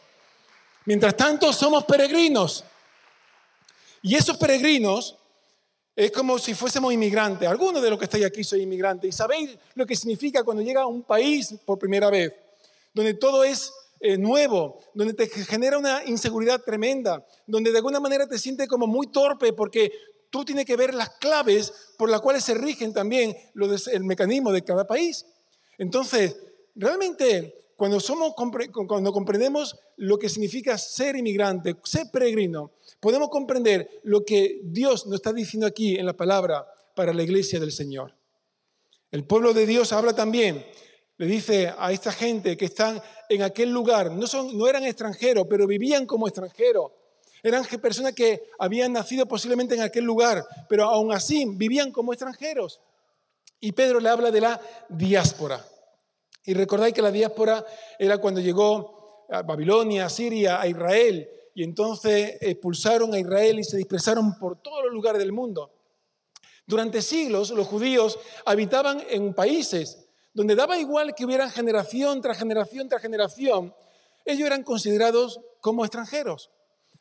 Mientras 0.87 1.17
tanto, 1.17 1.53
somos 1.53 1.85
peregrinos. 1.85 2.65
Y 4.03 4.17
esos 4.17 4.37
peregrinos 4.37 5.17
es 5.95 6.11
como 6.11 6.39
si 6.39 6.55
fuésemos 6.55 6.93
inmigrantes. 6.93 7.49
Algunos 7.49 7.83
de 7.83 7.91
los 7.91 7.99
que 7.99 8.07
estáis 8.07 8.25
aquí 8.25 8.43
sois 8.43 8.63
inmigrantes. 8.63 9.09
¿Y 9.09 9.13
sabéis 9.13 9.57
lo 9.75 9.87
que 9.87 9.95
significa 9.95 10.43
cuando 10.43 10.63
llega 10.63 10.83
a 10.83 10.87
un 10.87 11.03
país 11.03 11.55
por 11.65 11.79
primera 11.79 12.11
vez? 12.11 12.33
Donde 12.93 13.15
todo 13.15 13.45
es 13.45 13.73
eh, 14.01 14.19
nuevo, 14.19 14.81
donde 14.95 15.15
te 15.15 15.29
genera 15.29 15.79
una 15.79 16.03
inseguridad 16.05 16.61
tremenda, 16.63 17.25
donde 17.47 17.71
de 17.71 17.79
alguna 17.79 18.01
manera 18.01 18.27
te 18.27 18.39
sientes 18.39 18.67
como 18.67 18.87
muy 18.87 19.07
torpe 19.07 19.53
porque 19.53 19.93
tú 20.31 20.45
tienes 20.45 20.65
que 20.65 20.77
ver 20.77 20.95
las 20.95 21.11
claves 21.11 21.73
por 21.97 22.09
las 22.09 22.21
cuales 22.21 22.43
se 22.43 22.55
rigen 22.55 22.93
también 22.93 23.37
el 23.93 24.05
mecanismo 24.05 24.51
de 24.51 24.65
cada 24.65 24.87
país. 24.87 25.25
Entonces, 25.79 26.37
realmente 26.75 27.62
cuando, 27.83 27.99
somos, 27.99 28.35
cuando 28.87 29.13
comprendemos 29.13 29.77
lo 29.97 30.17
que 30.17 30.29
significa 30.29 30.79
ser 30.79 31.17
inmigrante, 31.17 31.75
ser 31.83 32.13
peregrino, 32.13 32.71
podemos 33.01 33.29
comprender 33.29 34.01
lo 34.05 34.25
que 34.25 34.61
Dios 34.63 35.05
nos 35.07 35.17
está 35.17 35.33
diciendo 35.33 35.67
aquí 35.67 35.97
en 35.97 36.07
la 36.07 36.13
palabra 36.13 36.65
para 36.95 37.13
la 37.13 37.25
iglesia 37.25 37.59
del 37.59 37.73
Señor. 37.73 38.15
El 39.11 39.25
pueblo 39.25 39.53
de 39.53 39.67
Dios 39.67 39.93
habla 39.93 40.15
también, 40.15 40.65
le 41.17 41.27
dice 41.27 41.75
a 41.77 41.91
esta 41.91 42.13
gente 42.13 42.57
que 42.57 42.67
están 42.67 43.03
en 43.29 43.43
aquel 43.43 43.73
lugar, 43.73 44.13
no, 44.13 44.29
son, 44.29 44.57
no 44.57 44.69
eran 44.69 44.85
extranjeros, 44.85 45.49
pero 45.51 45.67
vivían 45.67 46.07
como 46.07 46.29
extranjeros. 46.29 46.93
Eran 47.43 47.65
personas 47.65 48.13
que 48.13 48.45
habían 48.61 48.93
nacido 48.93 49.27
posiblemente 49.27 49.75
en 49.75 49.83
aquel 49.83 50.05
lugar, 50.05 50.47
pero 50.69 50.85
aún 50.85 51.13
así 51.13 51.47
vivían 51.49 51.91
como 51.91 52.13
extranjeros. 52.13 52.81
Y 53.59 53.73
Pedro 53.73 53.99
le 53.99 54.09
habla 54.09 54.31
de 54.31 54.41
la 54.41 54.61
diáspora. 54.89 55.67
Y 56.45 56.55
recordáis 56.55 56.95
que 56.95 57.03
la 57.03 57.11
diáspora 57.11 57.65
era 57.99 58.19
cuando 58.19 58.41
llegó 58.41 59.27
a 59.31 59.43
Babilonia, 59.43 60.07
a 60.07 60.11
Siria, 60.11 60.61
a 60.61 60.67
Israel, 60.67 61.29
y 61.55 61.63
entonces 61.63 62.39
expulsaron 62.41 63.15
a 63.15 63.19
Israel 63.19 63.59
y 63.59 63.65
se 63.65 63.77
dispersaron 63.77 64.39
por 64.39 64.61
todos 64.61 64.85
los 64.85 64.93
lugares 64.93 65.21
del 65.21 65.33
mundo. 65.33 65.71
Durante 66.67 67.03
siglos 67.03 67.51
los 67.51 67.67
judíos 67.67 68.19
habitaban 68.45 69.03
en 69.11 69.35
países 69.35 70.09
donde 70.35 70.55
daba 70.55 70.79
igual 70.79 71.15
que 71.15 71.25
hubieran 71.25 71.51
generación 71.51 72.21
tras 72.23 72.39
generación 72.39 72.89
tras 72.89 73.03
generación, 73.03 73.75
ellos 74.25 74.47
eran 74.47 74.63
considerados 74.63 75.41
como 75.61 75.85
extranjeros. 75.85 76.51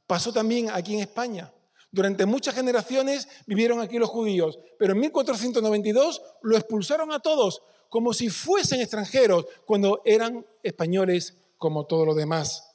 Pasó 0.05 0.33
también 0.33 0.69
aquí 0.69 0.95
en 0.95 0.99
España. 0.99 1.53
Durante 1.91 2.25
muchas 2.25 2.55
generaciones 2.55 3.27
vivieron 3.45 3.79
aquí 3.79 3.97
los 3.97 4.09
judíos, 4.09 4.59
pero 4.77 4.93
en 4.93 4.99
1492 4.99 6.21
lo 6.41 6.57
expulsaron 6.57 7.11
a 7.11 7.19
todos 7.19 7.61
como 7.91 8.13
si 8.13 8.29
fuesen 8.29 8.79
extranjeros 8.79 9.45
cuando 9.65 10.01
eran 10.05 10.45
españoles 10.63 11.35
como 11.57 11.85
todos 11.87 12.07
los 12.07 12.15
demás. 12.15 12.71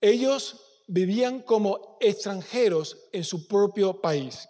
Ellos 0.00 0.58
vivían 0.86 1.42
como 1.42 1.98
extranjeros 2.00 2.96
en 3.12 3.24
su 3.24 3.46
propio 3.46 4.00
país. 4.00 4.48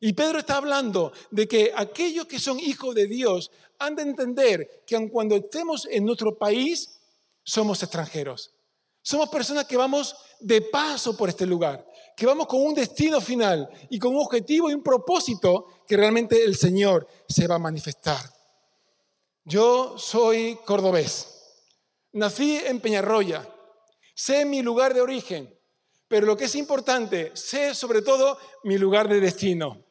Y 0.00 0.12
Pedro 0.12 0.38
está 0.38 0.56
hablando 0.56 1.12
de 1.32 1.48
que 1.48 1.72
aquellos 1.74 2.26
que 2.26 2.38
son 2.38 2.60
hijos 2.60 2.94
de 2.94 3.08
Dios 3.08 3.50
han 3.80 3.96
de 3.96 4.02
entender 4.02 4.84
que 4.86 4.94
aun 4.94 5.08
cuando 5.08 5.34
estemos 5.34 5.88
en 5.90 6.04
nuestro 6.04 6.38
país, 6.38 7.00
somos 7.42 7.82
extranjeros. 7.82 8.54
Somos 9.02 9.28
personas 9.30 9.64
que 9.64 9.76
vamos 9.76 10.14
de 10.38 10.62
paso 10.62 11.16
por 11.16 11.28
este 11.28 11.44
lugar, 11.44 11.84
que 12.16 12.24
vamos 12.24 12.46
con 12.46 12.62
un 12.64 12.74
destino 12.74 13.20
final 13.20 13.68
y 13.90 13.98
con 13.98 14.14
un 14.14 14.22
objetivo 14.22 14.70
y 14.70 14.74
un 14.74 14.82
propósito 14.84 15.66
que 15.88 15.96
realmente 15.96 16.44
el 16.44 16.54
Señor 16.54 17.08
se 17.28 17.48
va 17.48 17.56
a 17.56 17.58
manifestar. 17.58 18.41
Yo 19.44 19.96
soy 19.98 20.58
cordobés. 20.64 21.26
Nací 22.12 22.60
en 22.64 22.80
Peñarroya. 22.80 23.48
Sé 24.14 24.44
mi 24.44 24.62
lugar 24.62 24.94
de 24.94 25.00
origen, 25.00 25.52
pero 26.06 26.26
lo 26.26 26.36
que 26.36 26.44
es 26.44 26.54
importante, 26.54 27.32
sé 27.34 27.74
sobre 27.74 28.02
todo 28.02 28.38
mi 28.64 28.78
lugar 28.78 29.08
de 29.08 29.20
destino. 29.20 29.82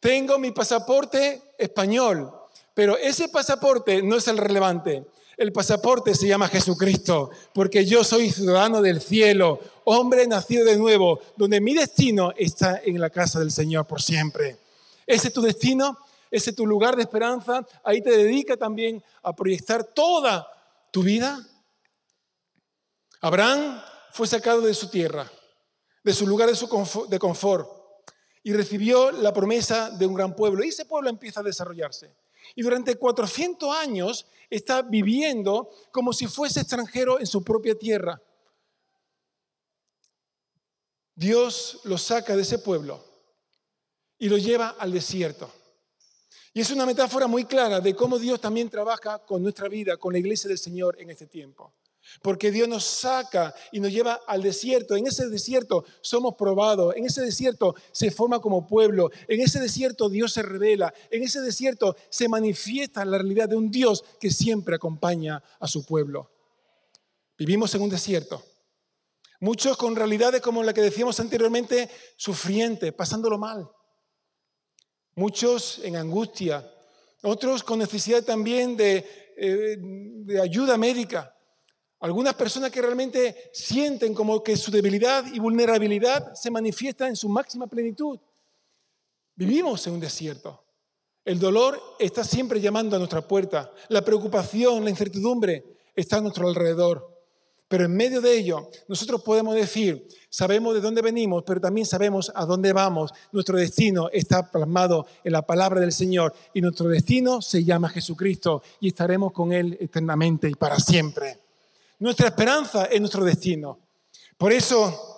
Tengo 0.00 0.38
mi 0.38 0.52
pasaporte 0.52 1.42
español, 1.58 2.32
pero 2.72 2.96
ese 2.96 3.28
pasaporte 3.28 4.02
no 4.02 4.16
es 4.16 4.28
el 4.28 4.38
relevante. 4.38 5.06
El 5.36 5.52
pasaporte 5.52 6.14
se 6.14 6.28
llama 6.28 6.48
Jesucristo, 6.48 7.30
porque 7.52 7.84
yo 7.84 8.02
soy 8.02 8.30
ciudadano 8.30 8.80
del 8.80 9.02
cielo, 9.02 9.60
hombre 9.84 10.26
nacido 10.26 10.64
de 10.64 10.78
nuevo, 10.78 11.20
donde 11.36 11.60
mi 11.60 11.74
destino 11.74 12.32
está 12.36 12.80
en 12.82 12.98
la 12.98 13.10
casa 13.10 13.40
del 13.40 13.50
Señor 13.50 13.86
por 13.86 14.00
siempre. 14.00 14.56
¿Ese 15.06 15.28
es 15.28 15.34
tu 15.34 15.42
destino? 15.42 15.98
Ese 16.30 16.50
es 16.50 16.56
tu 16.56 16.66
lugar 16.66 16.96
de 16.96 17.02
esperanza, 17.02 17.66
ahí 17.84 18.02
te 18.02 18.10
dedica 18.10 18.56
también 18.56 19.02
a 19.22 19.34
proyectar 19.34 19.84
toda 19.84 20.46
tu 20.90 21.02
vida. 21.02 21.38
Abraham 23.20 23.80
fue 24.12 24.26
sacado 24.26 24.60
de 24.60 24.74
su 24.74 24.88
tierra, 24.88 25.30
de 26.02 26.12
su 26.12 26.26
lugar 26.26 26.50
de, 26.50 27.18
confort, 27.18 27.68
y 28.42 28.52
recibió 28.52 29.10
la 29.10 29.32
promesa 29.32 29.90
de 29.90 30.06
un 30.06 30.14
gran 30.14 30.34
pueblo. 30.34 30.64
Y 30.64 30.68
ese 30.68 30.84
pueblo 30.84 31.10
empieza 31.10 31.40
a 31.40 31.44
desarrollarse. 31.44 32.14
Y 32.54 32.62
durante 32.62 32.96
400 32.96 33.76
años 33.76 34.26
está 34.48 34.82
viviendo 34.82 35.70
como 35.90 36.12
si 36.12 36.26
fuese 36.26 36.60
extranjero 36.60 37.18
en 37.18 37.26
su 37.26 37.42
propia 37.42 37.74
tierra. 37.76 38.20
Dios 41.14 41.80
lo 41.84 41.98
saca 41.98 42.36
de 42.36 42.42
ese 42.42 42.58
pueblo 42.58 43.02
y 44.18 44.28
lo 44.28 44.36
lleva 44.36 44.76
al 44.78 44.92
desierto. 44.92 45.50
Y 46.56 46.60
es 46.62 46.70
una 46.70 46.86
metáfora 46.86 47.26
muy 47.26 47.44
clara 47.44 47.82
de 47.82 47.94
cómo 47.94 48.18
Dios 48.18 48.40
también 48.40 48.70
trabaja 48.70 49.18
con 49.18 49.42
nuestra 49.42 49.68
vida, 49.68 49.98
con 49.98 50.14
la 50.14 50.20
iglesia 50.20 50.48
del 50.48 50.56
Señor 50.56 50.96
en 50.98 51.10
este 51.10 51.26
tiempo. 51.26 51.74
Porque 52.22 52.50
Dios 52.50 52.66
nos 52.66 52.82
saca 52.82 53.54
y 53.72 53.78
nos 53.78 53.92
lleva 53.92 54.22
al 54.26 54.42
desierto. 54.42 54.96
En 54.96 55.06
ese 55.06 55.28
desierto 55.28 55.84
somos 56.00 56.34
probados. 56.34 56.96
En 56.96 57.04
ese 57.04 57.20
desierto 57.20 57.74
se 57.92 58.10
forma 58.10 58.40
como 58.40 58.66
pueblo. 58.66 59.10
En 59.28 59.42
ese 59.42 59.60
desierto 59.60 60.08
Dios 60.08 60.32
se 60.32 60.40
revela. 60.40 60.94
En 61.10 61.22
ese 61.22 61.42
desierto 61.42 61.94
se 62.08 62.26
manifiesta 62.26 63.04
la 63.04 63.18
realidad 63.18 63.50
de 63.50 63.56
un 63.56 63.70
Dios 63.70 64.02
que 64.18 64.30
siempre 64.30 64.76
acompaña 64.76 65.42
a 65.60 65.68
su 65.68 65.84
pueblo. 65.84 66.30
Vivimos 67.36 67.74
en 67.74 67.82
un 67.82 67.90
desierto. 67.90 68.42
Muchos 69.40 69.76
con 69.76 69.94
realidades 69.94 70.40
como 70.40 70.62
la 70.62 70.72
que 70.72 70.80
decíamos 70.80 71.20
anteriormente, 71.20 71.90
sufrientes, 72.16 72.94
pasándolo 72.94 73.36
mal. 73.36 73.68
Muchos 75.16 75.80
en 75.82 75.96
angustia, 75.96 76.70
otros 77.22 77.64
con 77.64 77.78
necesidad 77.78 78.22
también 78.22 78.76
de, 78.76 79.04
eh, 79.36 79.76
de 79.78 80.40
ayuda 80.40 80.76
médica. 80.76 81.34
Algunas 82.00 82.34
personas 82.34 82.70
que 82.70 82.82
realmente 82.82 83.50
sienten 83.52 84.14
como 84.14 84.42
que 84.42 84.56
su 84.56 84.70
debilidad 84.70 85.24
y 85.32 85.38
vulnerabilidad 85.38 86.34
se 86.34 86.50
manifiesta 86.50 87.08
en 87.08 87.16
su 87.16 87.28
máxima 87.28 87.66
plenitud. 87.66 88.20
Vivimos 89.34 89.86
en 89.86 89.94
un 89.94 90.00
desierto. 90.00 90.62
El 91.24 91.40
dolor 91.40 91.80
está 91.98 92.22
siempre 92.22 92.60
llamando 92.60 92.94
a 92.94 92.98
nuestra 92.98 93.26
puerta. 93.26 93.72
La 93.88 94.02
preocupación, 94.02 94.84
la 94.84 94.90
incertidumbre 94.90 95.64
está 95.94 96.18
a 96.18 96.20
nuestro 96.20 96.46
alrededor. 96.46 97.15
Pero 97.68 97.84
en 97.84 97.96
medio 97.96 98.20
de 98.20 98.38
ello, 98.38 98.70
nosotros 98.86 99.22
podemos 99.22 99.54
decir, 99.54 100.06
sabemos 100.28 100.74
de 100.74 100.80
dónde 100.80 101.02
venimos, 101.02 101.42
pero 101.44 101.60
también 101.60 101.86
sabemos 101.86 102.30
a 102.34 102.44
dónde 102.44 102.72
vamos. 102.72 103.12
Nuestro 103.32 103.58
destino 103.58 104.08
está 104.12 104.50
plasmado 104.50 105.06
en 105.24 105.32
la 105.32 105.42
palabra 105.42 105.80
del 105.80 105.92
Señor 105.92 106.32
y 106.54 106.60
nuestro 106.60 106.88
destino 106.88 107.42
se 107.42 107.64
llama 107.64 107.88
Jesucristo 107.88 108.62
y 108.78 108.88
estaremos 108.88 109.32
con 109.32 109.52
Él 109.52 109.76
eternamente 109.80 110.48
y 110.48 110.54
para 110.54 110.78
siempre. 110.78 111.40
Nuestra 111.98 112.28
esperanza 112.28 112.84
es 112.84 113.00
nuestro 113.00 113.24
destino. 113.24 113.80
Por 114.36 114.52
eso 114.52 115.16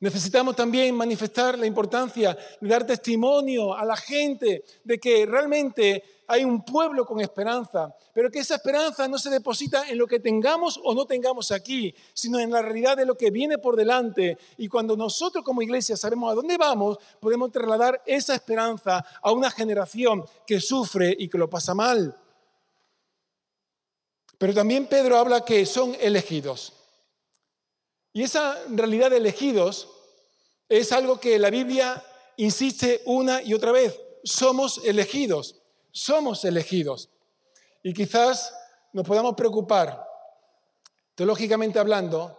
necesitamos 0.00 0.56
también 0.56 0.96
manifestar 0.96 1.56
la 1.56 1.66
importancia 1.66 2.36
de 2.60 2.68
dar 2.68 2.84
testimonio 2.84 3.72
a 3.72 3.84
la 3.84 3.96
gente 3.96 4.64
de 4.82 4.98
que 4.98 5.26
realmente 5.26 6.02
hay 6.32 6.44
un 6.44 6.64
pueblo 6.64 7.04
con 7.04 7.20
esperanza, 7.20 7.94
pero 8.14 8.30
que 8.30 8.38
esa 8.38 8.54
esperanza 8.54 9.06
no 9.06 9.18
se 9.18 9.28
deposita 9.28 9.88
en 9.88 9.98
lo 9.98 10.06
que 10.06 10.18
tengamos 10.18 10.80
o 10.82 10.94
no 10.94 11.04
tengamos 11.04 11.52
aquí, 11.52 11.94
sino 12.14 12.38
en 12.38 12.50
la 12.50 12.62
realidad 12.62 12.96
de 12.96 13.04
lo 13.04 13.16
que 13.16 13.30
viene 13.30 13.58
por 13.58 13.76
delante. 13.76 14.38
Y 14.56 14.66
cuando 14.66 14.96
nosotros 14.96 15.44
como 15.44 15.60
iglesia 15.60 15.94
sabemos 15.94 16.32
a 16.32 16.34
dónde 16.34 16.56
vamos, 16.56 16.98
podemos 17.20 17.52
trasladar 17.52 18.02
esa 18.06 18.34
esperanza 18.34 19.04
a 19.20 19.30
una 19.30 19.50
generación 19.50 20.24
que 20.46 20.58
sufre 20.58 21.14
y 21.18 21.28
que 21.28 21.36
lo 21.36 21.50
pasa 21.50 21.74
mal. 21.74 22.16
Pero 24.38 24.54
también 24.54 24.86
Pedro 24.86 25.18
habla 25.18 25.44
que 25.44 25.66
son 25.66 25.94
elegidos. 26.00 26.72
Y 28.14 28.22
esa 28.22 28.56
realidad 28.70 29.10
de 29.10 29.18
elegidos 29.18 29.88
es 30.68 30.92
algo 30.92 31.20
que 31.20 31.38
la 31.38 31.50
Biblia 31.50 32.02
insiste 32.38 33.02
una 33.04 33.42
y 33.42 33.52
otra 33.52 33.70
vez. 33.72 34.00
Somos 34.24 34.80
elegidos, 34.84 35.61
somos 35.92 36.44
elegidos. 36.44 37.10
Y 37.82 37.92
quizás 37.92 38.52
nos 38.92 39.06
podamos 39.06 39.34
preocupar, 39.34 40.04
teológicamente 41.14 41.78
hablando, 41.78 42.38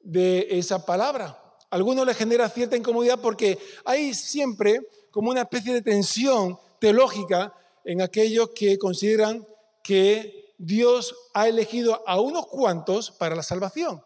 de 0.00 0.46
esa 0.50 0.84
palabra. 0.84 1.40
A 1.70 1.76
algunos 1.76 2.06
les 2.06 2.16
genera 2.16 2.48
cierta 2.48 2.76
incomodidad 2.76 3.18
porque 3.20 3.58
hay 3.84 4.14
siempre 4.14 4.80
como 5.10 5.30
una 5.30 5.42
especie 5.42 5.72
de 5.72 5.82
tensión 5.82 6.58
teológica 6.78 7.54
en 7.84 8.02
aquellos 8.02 8.50
que 8.50 8.78
consideran 8.78 9.46
que 9.82 10.54
Dios 10.58 11.14
ha 11.34 11.48
elegido 11.48 12.02
a 12.06 12.20
unos 12.20 12.46
cuantos 12.46 13.10
para 13.10 13.34
la 13.34 13.42
salvación. 13.42 14.04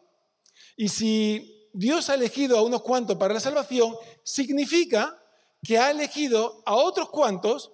Y 0.76 0.88
si 0.88 1.68
Dios 1.72 2.08
ha 2.08 2.14
elegido 2.14 2.58
a 2.58 2.62
unos 2.62 2.82
cuantos 2.82 3.16
para 3.16 3.34
la 3.34 3.40
salvación, 3.40 3.96
significa 4.22 5.20
que 5.62 5.78
ha 5.78 5.90
elegido 5.90 6.62
a 6.64 6.76
otros 6.76 7.10
cuantos 7.10 7.72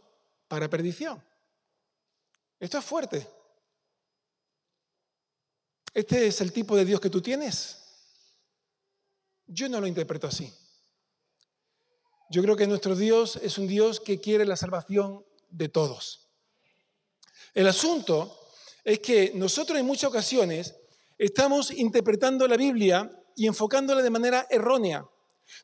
para 0.55 0.71
perdición. 0.71 1.21
Esto 2.61 2.79
es 2.79 2.85
fuerte. 2.85 3.27
¿Este 5.93 6.29
es 6.29 6.41
el 6.41 6.53
tipo 6.53 6.77
de 6.77 6.85
Dios 6.85 7.01
que 7.01 7.11
tú 7.11 7.21
tienes? 7.21 7.83
Yo 9.47 9.69
no 9.69 9.81
lo 9.81 9.89
interpreto 9.89 10.29
así. 10.29 10.55
Yo 12.31 12.41
creo 12.41 12.55
que 12.55 12.69
nuestro 12.69 12.95
Dios 12.95 13.35
es 13.43 13.59
un 13.59 13.67
Dios 13.67 13.99
que 13.99 14.21
quiere 14.21 14.47
la 14.47 14.57
salvación 14.57 15.27
de 15.51 15.69
todos. 15.69 16.31
El 17.53 17.67
asunto 17.67 18.39
es 18.85 19.01
que 19.01 19.33
nosotros 19.35 19.77
en 19.77 19.87
muchas 19.87 20.09
ocasiones 20.09 20.77
estamos 21.19 21.73
interpretando 21.73 22.47
la 22.47 22.57
Biblia 22.57 23.11
y 23.35 23.49
enfocándola 23.49 24.03
de 24.03 24.11
manera 24.11 24.47
errónea, 24.51 25.05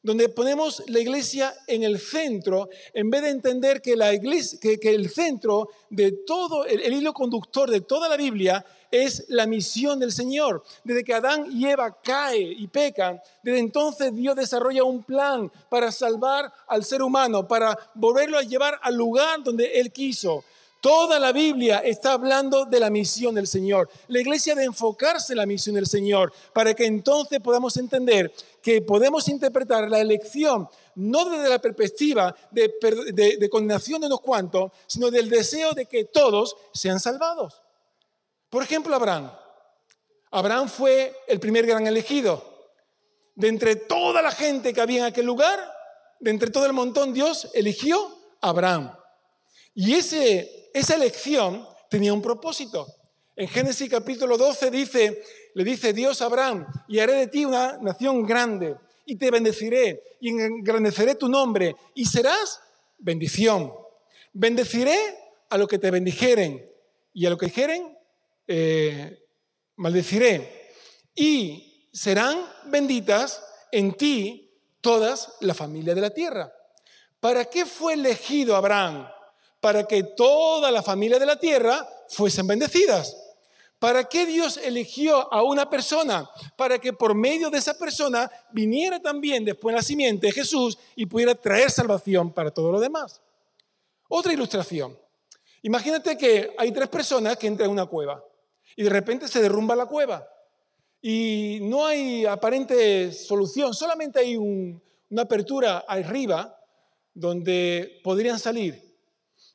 donde 0.02 0.28
ponemos 0.28 0.82
la 0.88 1.00
iglesia 1.00 1.54
en 1.66 1.82
el 1.82 1.98
centro, 1.98 2.68
en 2.92 3.10
vez 3.10 3.22
de 3.22 3.30
entender 3.30 3.82
que, 3.82 3.96
la 3.96 4.12
iglesia, 4.14 4.58
que, 4.60 4.94
el 4.94 5.10
centro 5.10 5.68
de 5.90 6.12
todo, 6.26 6.64
el, 6.64 6.80
el 6.80 6.94
hilo 6.94 7.12
conductor 7.12 7.70
de 7.70 7.80
toda 7.82 8.08
la 8.08 8.16
Biblia 8.16 8.64
es 8.90 9.26
la 9.28 9.46
misión 9.46 9.98
del 9.98 10.12
Señor. 10.12 10.62
Desde 10.84 11.04
que 11.04 11.14
Adán 11.14 11.46
y 11.50 11.66
Eva 11.66 12.00
caen 12.02 12.54
y 12.58 12.66
pecan, 12.66 13.20
desde 13.42 13.58
entonces 13.58 14.14
Dios 14.14 14.36
desarrolla 14.36 14.84
un 14.84 15.02
plan 15.02 15.50
para 15.68 15.92
salvar 15.92 16.52
al 16.66 16.84
ser 16.84 17.02
humano, 17.02 17.46
para 17.46 17.78
volverlo 17.94 18.38
a 18.38 18.42
llevar 18.42 18.78
al 18.82 18.96
lugar 18.96 19.42
donde 19.42 19.80
Él 19.80 19.92
quiso. 19.92 20.44
Toda 20.80 21.18
la 21.18 21.32
Biblia 21.32 21.78
está 21.84 22.12
hablando 22.12 22.64
de 22.64 22.80
la 22.80 22.88
misión 22.88 23.34
del 23.34 23.46
Señor. 23.46 23.90
La 24.08 24.20
iglesia 24.20 24.54
de 24.54 24.64
enfocarse 24.64 25.34
en 25.34 25.38
la 25.38 25.46
misión 25.46 25.74
del 25.74 25.86
Señor 25.86 26.32
para 26.54 26.72
que 26.72 26.86
entonces 26.86 27.38
podamos 27.40 27.76
entender 27.76 28.32
que 28.62 28.80
podemos 28.80 29.28
interpretar 29.28 29.90
la 29.90 30.00
elección 30.00 30.68
no 30.94 31.24
desde 31.26 31.48
la 31.48 31.58
perspectiva 31.58 32.34
de, 32.50 33.48
condenación 33.50 34.00
de 34.00 34.06
unos 34.06 34.20
cuantos, 34.20 34.72
sino 34.86 35.10
del 35.10 35.28
deseo 35.28 35.72
de 35.72 35.86
que 35.86 36.04
todos 36.04 36.56
sean 36.72 36.98
salvados. 36.98 37.62
Por 38.48 38.62
ejemplo, 38.62 38.94
Abraham. 38.94 39.30
Abraham 40.30 40.68
fue 40.68 41.14
el 41.28 41.40
primer 41.40 41.66
gran 41.66 41.86
elegido. 41.86 42.44
De 43.34 43.48
entre 43.48 43.76
toda 43.76 44.22
la 44.22 44.30
gente 44.30 44.72
que 44.72 44.80
había 44.80 45.00
en 45.00 45.04
aquel 45.06 45.26
lugar, 45.26 45.58
de 46.20 46.30
entre 46.30 46.50
todo 46.50 46.66
el 46.66 46.72
montón, 46.72 47.12
Dios 47.12 47.48
eligió 47.54 48.18
a 48.40 48.50
Abraham. 48.50 48.99
Y 49.74 49.94
ese 49.94 50.60
esa 50.72 50.94
elección 50.94 51.66
tenía 51.88 52.12
un 52.12 52.22
propósito. 52.22 52.86
En 53.36 53.48
Génesis 53.48 53.88
capítulo 53.88 54.36
12 54.36 54.70
dice, 54.70 55.22
le 55.54 55.64
dice 55.64 55.92
Dios 55.92 56.20
a 56.22 56.26
Abraham, 56.26 56.66
y 56.88 56.98
haré 56.98 57.14
de 57.14 57.26
ti 57.26 57.44
una 57.44 57.78
nación 57.78 58.26
grande, 58.26 58.76
y 59.06 59.16
te 59.16 59.30
bendeciré, 59.30 60.02
y 60.20 60.28
engrandeceré 60.28 61.14
tu 61.14 61.28
nombre, 61.28 61.74
y 61.94 62.04
serás 62.04 62.60
bendición. 62.98 63.72
Bendeciré 64.32 64.96
a 65.48 65.58
lo 65.58 65.66
que 65.66 65.78
te 65.78 65.90
bendijeren, 65.90 66.64
y 67.12 67.26
a 67.26 67.30
lo 67.30 67.38
que 67.38 67.46
dijeren, 67.46 67.96
eh, 68.46 69.24
maldeciré. 69.76 70.70
Y 71.14 71.88
serán 71.92 72.44
benditas 72.66 73.42
en 73.72 73.94
ti 73.94 74.52
todas 74.80 75.34
la 75.40 75.54
familia 75.54 75.94
de 75.94 76.00
la 76.00 76.10
tierra. 76.10 76.52
¿Para 77.18 77.46
qué 77.46 77.66
fue 77.66 77.94
elegido 77.94 78.54
Abraham? 78.54 79.08
Para 79.60 79.84
que 79.84 80.02
toda 80.02 80.70
la 80.70 80.82
familia 80.82 81.18
de 81.18 81.26
la 81.26 81.38
tierra 81.38 81.86
fuesen 82.08 82.46
bendecidas. 82.46 83.16
¿Para 83.78 84.04
qué 84.04 84.26
Dios 84.26 84.58
eligió 84.58 85.32
a 85.32 85.42
una 85.42 85.70
persona? 85.70 86.28
Para 86.56 86.78
que 86.78 86.92
por 86.92 87.14
medio 87.14 87.48
de 87.48 87.58
esa 87.58 87.78
persona 87.78 88.30
viniera 88.52 89.00
también 89.00 89.44
después 89.44 89.74
la 89.74 89.82
simiente 89.82 90.32
Jesús 90.32 90.78
y 90.94 91.06
pudiera 91.06 91.34
traer 91.34 91.70
salvación 91.70 92.32
para 92.32 92.50
todo 92.50 92.70
lo 92.70 92.78
demás. 92.78 93.22
Otra 94.08 94.32
ilustración. 94.32 94.98
Imagínate 95.62 96.18
que 96.18 96.54
hay 96.58 96.72
tres 96.72 96.88
personas 96.88 97.36
que 97.38 97.46
entran 97.46 97.68
en 97.68 97.72
una 97.72 97.86
cueva 97.86 98.22
y 98.76 98.82
de 98.82 98.90
repente 98.90 99.28
se 99.28 99.40
derrumba 99.40 99.74
la 99.74 99.86
cueva 99.86 100.26
y 101.00 101.60
no 101.62 101.86
hay 101.86 102.26
aparente 102.26 103.12
solución, 103.12 103.72
solamente 103.72 104.20
hay 104.20 104.36
una 104.36 105.22
apertura 105.22 105.84
arriba 105.88 106.54
donde 107.14 108.00
podrían 108.04 108.38
salir. 108.38 108.89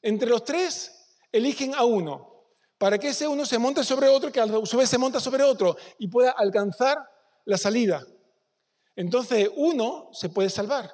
Entre 0.06 0.30
los 0.30 0.44
tres 0.44 0.92
eligen 1.32 1.74
a 1.74 1.84
uno, 1.84 2.46
para 2.78 3.00
que 3.00 3.08
ese 3.08 3.28
uno 3.28 3.44
se 3.44 3.58
monte 3.58 3.84
sobre 3.84 4.08
otro, 4.08 4.32
que 4.32 4.40
a 4.40 4.46
su 4.64 4.78
vez 4.78 4.88
se 4.88 5.00
monta 5.00 5.20
sobre 5.20 5.42
otro 5.42 5.76
y 5.98 6.08
pueda 6.08 6.30
alcanzar 6.30 7.00
la 7.46 7.58
salida. 7.58 8.06
Entonces 8.96 9.50
uno 9.56 10.12
se 10.14 10.30
puede 10.30 10.52
salvar. 10.52 10.94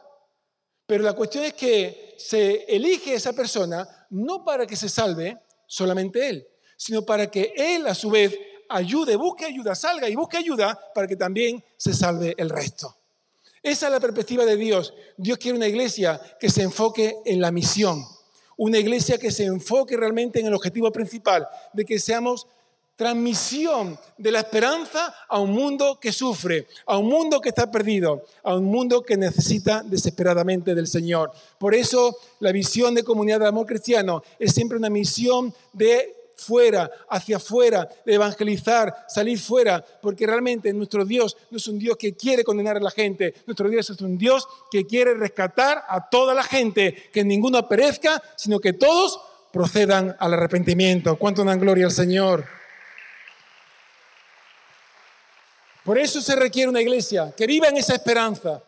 Pero 0.86 1.04
la 1.04 1.12
cuestión 1.12 1.44
es 1.44 1.56
que 1.56 2.16
se 2.18 2.64
elige 2.74 3.14
esa 3.14 3.34
persona 3.34 3.86
no 4.12 4.46
para 4.46 4.66
que 4.66 4.78
se 4.78 4.88
salve 4.88 5.42
solamente 5.68 6.30
él, 6.30 6.48
sino 6.78 7.02
para 7.06 7.30
que 7.30 7.54
él 7.58 7.88
a 7.88 7.94
su 7.94 8.10
vez 8.12 8.34
ayude, 8.70 9.18
busque 9.18 9.44
ayuda, 9.44 9.76
salga 9.76 10.08
y 10.08 10.16
busque 10.16 10.38
ayuda 10.38 10.80
para 10.96 11.06
que 11.06 11.18
también 11.18 11.62
se 11.76 11.94
salve 11.94 12.34
el 12.38 12.50
resto. 12.50 12.96
Esa 13.62 13.88
es 13.88 13.92
la 13.92 14.00
perspectiva 14.00 14.46
de 14.46 14.56
Dios. 14.56 14.94
Dios 15.18 15.38
quiere 15.38 15.58
una 15.58 15.68
iglesia 15.68 16.22
que 16.40 16.50
se 16.50 16.64
enfoque 16.64 17.18
en 17.26 17.42
la 17.42 17.52
misión 17.52 18.02
una 18.62 18.78
iglesia 18.78 19.18
que 19.18 19.32
se 19.32 19.46
enfoque 19.46 19.98
realmente 19.98 20.40
en 20.40 20.46
el 20.46 20.54
objetivo 20.54 20.92
principal, 20.92 21.48
de 21.74 21.84
que 21.84 21.98
seamos 21.98 22.46
transmisión 22.96 23.98
de 24.20 24.32
la 24.32 24.42
esperanza 24.42 25.16
a 25.28 25.40
un 25.40 25.50
mundo 25.50 25.98
que 26.00 26.12
sufre, 26.12 26.68
a 26.86 27.00
un 27.00 27.08
mundo 27.08 27.42
que 27.42 27.50
está 27.50 27.72
perdido, 27.72 28.24
a 28.44 28.54
un 28.54 28.66
mundo 28.66 29.02
que 29.02 29.18
necesita 29.18 29.82
desesperadamente 29.84 30.76
del 30.76 30.86
Señor. 30.86 31.32
Por 31.58 31.74
eso 31.74 32.16
la 32.40 32.52
visión 32.52 32.94
de 32.94 33.04
comunidad 33.04 33.40
de 33.40 33.48
amor 33.48 33.66
cristiano 33.66 34.22
es 34.38 34.54
siempre 34.54 34.78
una 34.78 34.92
misión 34.92 35.52
de 35.74 36.21
fuera, 36.42 36.90
hacia 37.10 37.38
afuera, 37.38 37.88
evangelizar, 38.06 39.06
salir 39.08 39.40
fuera, 39.40 39.84
porque 40.02 40.26
realmente 40.26 40.74
nuestro 40.74 41.06
Dios 41.06 41.38
no 41.50 41.58
es 41.58 41.68
un 41.68 41.78
Dios 41.78 41.98
que 41.98 42.14
quiere 42.16 42.44
condenar 42.44 42.78
a 42.78 42.80
la 42.80 42.92
gente, 42.92 43.34
nuestro 43.46 43.70
Dios 43.70 43.90
es 43.90 44.02
un 44.02 44.18
Dios 44.18 44.48
que 44.72 44.86
quiere 44.86 45.14
rescatar 45.14 45.84
a 45.88 46.10
toda 46.10 46.34
la 46.34 46.44
gente, 46.44 47.10
que 47.14 47.24
ninguno 47.24 47.68
perezca, 47.68 48.22
sino 48.36 48.60
que 48.60 48.74
todos 48.74 49.20
procedan 49.52 50.16
al 50.20 50.34
arrepentimiento. 50.34 51.18
¿Cuánto 51.18 51.44
dan 51.44 51.60
gloria 51.60 51.86
al 51.86 51.92
Señor? 51.92 52.46
Por 55.84 55.98
eso 55.98 56.22
se 56.22 56.36
requiere 56.36 56.70
una 56.70 56.82
iglesia 56.82 57.34
que 57.36 57.48
viva 57.48 57.68
en 57.68 57.78
esa 57.78 57.96
esperanza, 57.96 58.64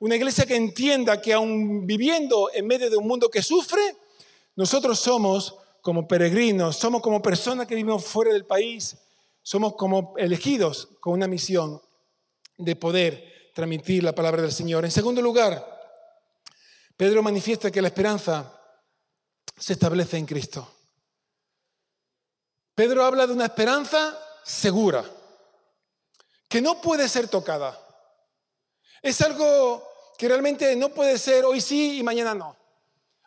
una 0.00 0.16
iglesia 0.16 0.46
que 0.46 0.56
entienda 0.56 1.20
que 1.20 1.32
aun 1.32 1.86
viviendo 1.86 2.50
en 2.52 2.66
medio 2.66 2.88
de 2.88 2.96
un 2.96 3.06
mundo 3.06 3.28
que 3.28 3.42
sufre, 3.42 3.96
nosotros 4.56 5.00
somos 5.00 5.56
como 5.82 6.06
peregrinos, 6.06 6.76
somos 6.76 7.02
como 7.02 7.20
personas 7.20 7.66
que 7.66 7.74
vivimos 7.74 8.04
fuera 8.04 8.32
del 8.32 8.46
país, 8.46 8.96
somos 9.42 9.74
como 9.74 10.14
elegidos 10.16 10.88
con 11.00 11.12
una 11.12 11.26
misión 11.26 11.82
de 12.56 12.76
poder 12.76 13.50
transmitir 13.52 14.04
la 14.04 14.14
palabra 14.14 14.42
del 14.42 14.52
Señor. 14.52 14.84
En 14.84 14.92
segundo 14.92 15.20
lugar, 15.20 15.68
Pedro 16.96 17.22
manifiesta 17.22 17.70
que 17.70 17.82
la 17.82 17.88
esperanza 17.88 18.58
se 19.58 19.72
establece 19.72 20.16
en 20.16 20.26
Cristo. 20.26 20.72
Pedro 22.76 23.04
habla 23.04 23.26
de 23.26 23.32
una 23.32 23.46
esperanza 23.46 24.16
segura, 24.44 25.04
que 26.48 26.62
no 26.62 26.80
puede 26.80 27.08
ser 27.08 27.26
tocada. 27.26 27.78
Es 29.02 29.20
algo 29.20 29.82
que 30.16 30.28
realmente 30.28 30.76
no 30.76 30.90
puede 30.90 31.18
ser 31.18 31.44
hoy 31.44 31.60
sí 31.60 31.98
y 31.98 32.02
mañana 32.04 32.34
no. 32.34 32.56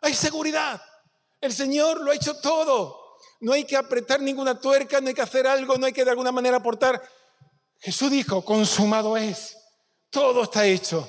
Hay 0.00 0.14
seguridad. 0.14 0.80
El 1.40 1.52
Señor 1.52 2.00
lo 2.00 2.10
ha 2.10 2.14
hecho 2.14 2.36
todo. 2.36 3.18
No 3.40 3.52
hay 3.52 3.64
que 3.64 3.76
apretar 3.76 4.20
ninguna 4.20 4.58
tuerca, 4.58 5.00
no 5.00 5.08
hay 5.08 5.14
que 5.14 5.22
hacer 5.22 5.46
algo, 5.46 5.76
no 5.76 5.86
hay 5.86 5.92
que 5.92 6.04
de 6.04 6.10
alguna 6.10 6.32
manera 6.32 6.56
aportar. 6.56 7.02
Jesús 7.78 8.10
dijo, 8.10 8.44
consumado 8.44 9.16
es. 9.16 9.56
Todo 10.10 10.44
está 10.44 10.66
hecho. 10.66 11.08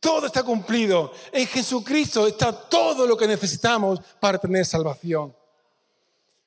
Todo 0.00 0.26
está 0.26 0.42
cumplido. 0.42 1.12
En 1.32 1.46
Jesucristo 1.46 2.26
está 2.26 2.52
todo 2.52 3.06
lo 3.06 3.16
que 3.16 3.26
necesitamos 3.26 4.00
para 4.20 4.38
tener 4.38 4.64
salvación. 4.64 5.36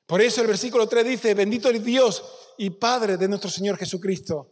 Por 0.06 0.20
eso 0.20 0.40
el 0.40 0.48
versículo 0.48 0.88
3 0.88 1.06
dice, 1.06 1.34
bendito 1.34 1.68
es 1.70 1.82
Dios 1.82 2.24
y 2.58 2.70
Padre 2.70 3.16
de 3.16 3.28
nuestro 3.28 3.50
Señor 3.50 3.78
Jesucristo, 3.78 4.50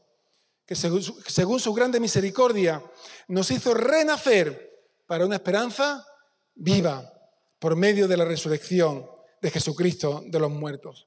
que 0.64 0.74
según 0.74 1.60
su 1.60 1.74
grande 1.74 1.98
misericordia 1.98 2.82
nos 3.28 3.50
hizo 3.50 3.74
renacer 3.74 4.70
para 5.06 5.26
una 5.26 5.36
esperanza 5.36 6.06
viva 6.54 7.12
por 7.60 7.76
medio 7.76 8.08
de 8.08 8.16
la 8.16 8.24
resurrección 8.24 9.08
de 9.40 9.50
Jesucristo 9.50 10.22
de 10.26 10.40
los 10.40 10.50
muertos. 10.50 11.06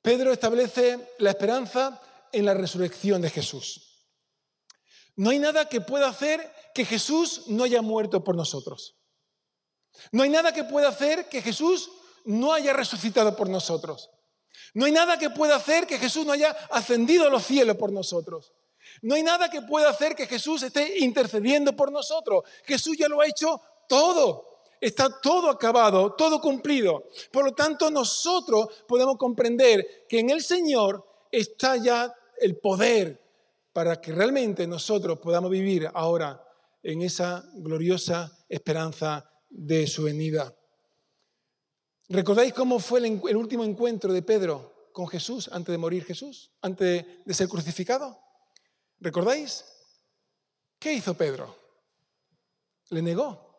Pedro 0.00 0.32
establece 0.32 1.14
la 1.18 1.30
esperanza 1.30 2.00
en 2.32 2.46
la 2.46 2.54
resurrección 2.54 3.20
de 3.20 3.30
Jesús. 3.30 4.08
No 5.16 5.30
hay 5.30 5.38
nada 5.38 5.68
que 5.68 5.80
pueda 5.80 6.08
hacer 6.08 6.50
que 6.74 6.84
Jesús 6.84 7.48
no 7.48 7.64
haya 7.64 7.82
muerto 7.82 8.24
por 8.24 8.34
nosotros. 8.34 8.96
No 10.10 10.22
hay 10.22 10.30
nada 10.30 10.54
que 10.54 10.64
pueda 10.64 10.88
hacer 10.88 11.28
que 11.28 11.42
Jesús 11.42 11.90
no 12.24 12.52
haya 12.52 12.72
resucitado 12.72 13.36
por 13.36 13.48
nosotros. 13.48 14.10
No 14.74 14.86
hay 14.86 14.92
nada 14.92 15.18
que 15.18 15.30
pueda 15.30 15.56
hacer 15.56 15.86
que 15.86 15.98
Jesús 15.98 16.24
no 16.24 16.32
haya 16.32 16.50
ascendido 16.70 17.26
a 17.26 17.30
los 17.30 17.44
cielos 17.44 17.76
por 17.76 17.92
nosotros. 17.92 18.52
No 19.02 19.14
hay 19.14 19.22
nada 19.22 19.50
que 19.50 19.62
pueda 19.62 19.90
hacer 19.90 20.14
que 20.14 20.26
Jesús 20.26 20.62
esté 20.62 21.00
intercediendo 21.00 21.74
por 21.74 21.92
nosotros. 21.92 22.44
Jesús 22.64 22.96
ya 22.96 23.08
lo 23.08 23.20
ha 23.20 23.26
hecho 23.26 23.60
todo. 23.88 24.51
Está 24.82 25.20
todo 25.20 25.48
acabado, 25.48 26.14
todo 26.14 26.40
cumplido. 26.40 27.04
Por 27.30 27.44
lo 27.44 27.52
tanto, 27.52 27.88
nosotros 27.88 28.66
podemos 28.88 29.16
comprender 29.16 30.06
que 30.08 30.18
en 30.18 30.30
el 30.30 30.42
Señor 30.42 31.06
está 31.30 31.76
ya 31.76 32.12
el 32.40 32.58
poder, 32.58 33.22
para 33.72 34.00
que 34.00 34.10
realmente 34.10 34.66
nosotros 34.66 35.20
podamos 35.20 35.52
vivir 35.52 35.88
ahora 35.94 36.44
en 36.82 37.02
esa 37.02 37.48
gloriosa 37.54 38.36
esperanza 38.48 39.30
de 39.48 39.86
su 39.86 40.02
venida. 40.02 40.52
¿Recordáis 42.08 42.52
cómo 42.52 42.80
fue 42.80 42.98
el, 43.06 43.36
último 43.36 43.62
encuentro 43.62 44.12
de 44.12 44.22
Pedro 44.22 44.90
con 44.92 45.06
Jesús 45.06 45.48
antes 45.52 45.70
de 45.70 45.78
morir 45.78 46.04
Jesús, 46.04 46.50
antes 46.60 47.06
de 47.24 47.34
ser 47.34 47.46
crucificado? 47.48 48.18
¿Recordáis? 48.98 49.64
¿Qué 50.80 50.92
hizo 50.92 51.14
Pedro? 51.14 51.56
Le 52.90 53.00
negó. 53.00 53.51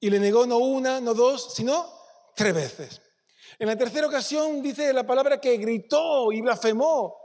Y 0.00 0.10
le 0.10 0.18
negó 0.18 0.46
no 0.46 0.58
una, 0.58 1.00
no 1.00 1.14
dos, 1.14 1.54
sino 1.54 1.90
tres 2.34 2.54
veces. 2.54 3.02
En 3.58 3.68
la 3.68 3.76
tercera 3.76 4.06
ocasión 4.06 4.62
dice 4.62 4.92
la 4.92 5.06
palabra 5.06 5.40
que 5.40 5.56
gritó 5.56 6.30
y 6.32 6.42
blasfemó 6.42 7.16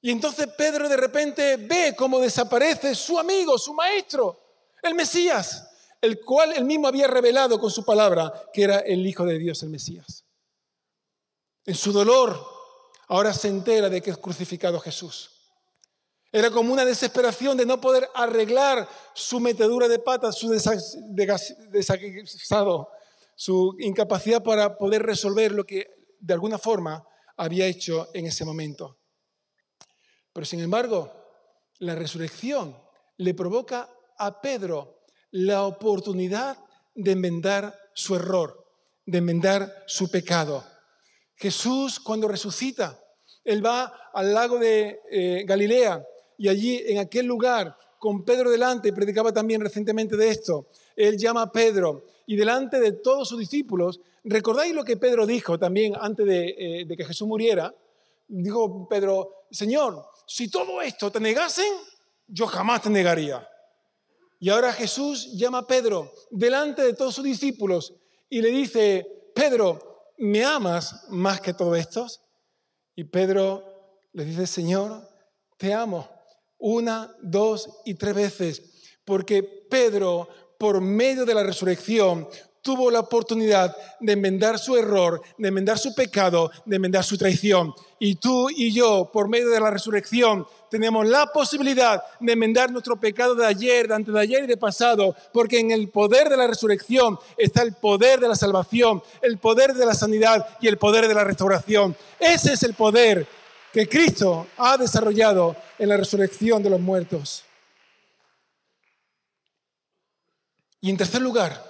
y 0.00 0.10
entonces 0.10 0.46
Pedro 0.56 0.88
de 0.88 0.96
repente 0.96 1.56
ve 1.56 1.94
cómo 1.96 2.20
desaparece 2.20 2.94
su 2.94 3.18
amigo, 3.18 3.58
su 3.58 3.74
maestro, 3.74 4.40
el 4.82 4.94
Mesías, 4.94 5.68
el 6.00 6.20
cual 6.20 6.52
él 6.56 6.64
mismo 6.64 6.86
había 6.86 7.08
revelado 7.08 7.58
con 7.58 7.70
su 7.70 7.84
palabra 7.84 8.32
que 8.52 8.62
era 8.62 8.78
el 8.78 9.04
Hijo 9.06 9.24
de 9.24 9.38
Dios, 9.38 9.62
el 9.62 9.70
Mesías. 9.70 10.24
En 11.64 11.74
su 11.74 11.92
dolor, 11.92 12.46
ahora 13.08 13.32
se 13.32 13.48
entera 13.48 13.88
de 13.88 14.00
que 14.00 14.10
es 14.10 14.18
crucificado 14.18 14.78
Jesús. 14.78 15.30
Era 16.30 16.50
como 16.50 16.72
una 16.72 16.84
desesperación 16.84 17.56
de 17.56 17.64
no 17.64 17.80
poder 17.80 18.08
arreglar 18.14 18.86
su 19.14 19.40
metedura 19.40 19.88
de 19.88 19.98
patas, 19.98 20.36
su 20.36 20.50
desagüesado, 20.50 22.90
su 23.34 23.74
incapacidad 23.78 24.42
para 24.42 24.76
poder 24.76 25.02
resolver 25.02 25.52
lo 25.52 25.64
que 25.64 25.86
de 26.20 26.34
alguna 26.34 26.58
forma 26.58 27.06
había 27.36 27.66
hecho 27.66 28.08
en 28.12 28.26
ese 28.26 28.44
momento. 28.44 28.98
Pero 30.32 30.44
sin 30.44 30.60
embargo, 30.60 31.10
la 31.78 31.94
resurrección 31.94 32.76
le 33.16 33.32
provoca 33.32 33.88
a 34.18 34.40
Pedro 34.40 35.04
la 35.30 35.64
oportunidad 35.64 36.58
de 36.94 37.12
enmendar 37.12 37.74
su 37.94 38.16
error, 38.16 38.66
de 39.06 39.18
enmendar 39.18 39.84
su 39.86 40.10
pecado. 40.10 40.64
Jesús 41.36 42.00
cuando 42.00 42.28
resucita, 42.28 42.98
él 43.44 43.64
va 43.64 44.10
al 44.12 44.34
lago 44.34 44.58
de 44.58 45.00
eh, 45.10 45.44
Galilea 45.46 46.04
y 46.38 46.48
allí 46.48 46.82
en 46.86 46.98
aquel 46.98 47.26
lugar, 47.26 47.76
con 47.98 48.24
Pedro 48.24 48.50
delante, 48.50 48.92
predicaba 48.92 49.32
también 49.32 49.60
recientemente 49.60 50.16
de 50.16 50.28
esto, 50.30 50.68
él 50.94 51.18
llama 51.18 51.42
a 51.42 51.52
Pedro 51.52 52.04
y 52.26 52.36
delante 52.36 52.78
de 52.78 52.92
todos 52.92 53.28
sus 53.28 53.38
discípulos, 53.38 54.00
¿recordáis 54.22 54.72
lo 54.72 54.84
que 54.84 54.96
Pedro 54.96 55.26
dijo 55.26 55.58
también 55.58 55.94
antes 56.00 56.24
de, 56.24 56.54
eh, 56.56 56.84
de 56.86 56.96
que 56.96 57.04
Jesús 57.04 57.26
muriera? 57.26 57.74
Dijo 58.28 58.86
Pedro, 58.88 59.46
Señor, 59.50 60.06
si 60.26 60.48
todo 60.48 60.80
esto 60.80 61.10
te 61.10 61.18
negasen, 61.18 61.72
yo 62.28 62.46
jamás 62.46 62.82
te 62.82 62.90
negaría. 62.90 63.46
Y 64.38 64.50
ahora 64.50 64.72
Jesús 64.72 65.32
llama 65.32 65.58
a 65.58 65.66
Pedro 65.66 66.12
delante 66.30 66.82
de 66.82 66.92
todos 66.92 67.16
sus 67.16 67.24
discípulos 67.24 67.94
y 68.30 68.40
le 68.40 68.50
dice, 68.50 69.30
Pedro, 69.34 70.12
¿me 70.18 70.44
amas 70.44 71.06
más 71.08 71.40
que 71.40 71.52
todos 71.52 71.76
estos? 71.76 72.20
Y 72.94 73.04
Pedro 73.04 73.64
le 74.12 74.24
dice, 74.24 74.46
Señor, 74.46 75.08
te 75.56 75.74
amo 75.74 76.17
una, 76.58 77.14
dos 77.22 77.68
y 77.84 77.94
tres 77.94 78.14
veces, 78.14 78.62
porque 79.04 79.42
Pedro, 79.42 80.28
por 80.58 80.80
medio 80.80 81.24
de 81.24 81.34
la 81.34 81.42
resurrección, 81.42 82.28
tuvo 82.68 82.90
la 82.90 83.00
oportunidad 83.00 83.74
de 84.00 84.12
enmendar 84.12 84.58
su 84.58 84.76
error, 84.76 85.22
de 85.38 85.48
enmendar 85.48 85.78
su 85.78 85.94
pecado, 85.94 86.50
de 86.66 86.76
enmendar 86.76 87.02
su 87.02 87.16
traición. 87.16 87.72
Y 87.98 88.16
tú 88.16 88.50
y 88.50 88.72
yo, 88.72 89.10
por 89.10 89.28
medio 89.28 89.48
de 89.48 89.58
la 89.58 89.70
resurrección, 89.70 90.46
tenemos 90.70 91.06
la 91.06 91.26
posibilidad 91.32 92.02
de 92.20 92.32
enmendar 92.32 92.70
nuestro 92.70 93.00
pecado 93.00 93.34
de 93.34 93.46
ayer, 93.46 93.88
de 93.88 93.94
antes 93.94 94.12
de 94.12 94.20
ayer 94.20 94.44
y 94.44 94.46
de 94.46 94.56
pasado, 94.56 95.16
porque 95.32 95.58
en 95.58 95.70
el 95.70 95.88
poder 95.88 96.28
de 96.28 96.36
la 96.36 96.46
resurrección 96.46 97.18
está 97.38 97.62
el 97.62 97.72
poder 97.72 98.20
de 98.20 98.28
la 98.28 98.36
salvación, 98.36 99.02
el 99.22 99.38
poder 99.38 99.72
de 99.72 99.86
la 99.86 99.94
sanidad 99.94 100.46
y 100.60 100.68
el 100.68 100.76
poder 100.76 101.08
de 101.08 101.14
la 101.14 101.24
restauración. 101.24 101.96
Ese 102.20 102.52
es 102.52 102.62
el 102.64 102.74
poder 102.74 103.26
que 103.72 103.88
Cristo 103.88 104.48
ha 104.56 104.76
desarrollado 104.76 105.56
en 105.78 105.88
la 105.88 105.96
resurrección 105.96 106.62
de 106.62 106.70
los 106.70 106.80
muertos. 106.80 107.44
Y 110.80 110.90
en 110.90 110.96
tercer 110.96 111.20
lugar, 111.20 111.64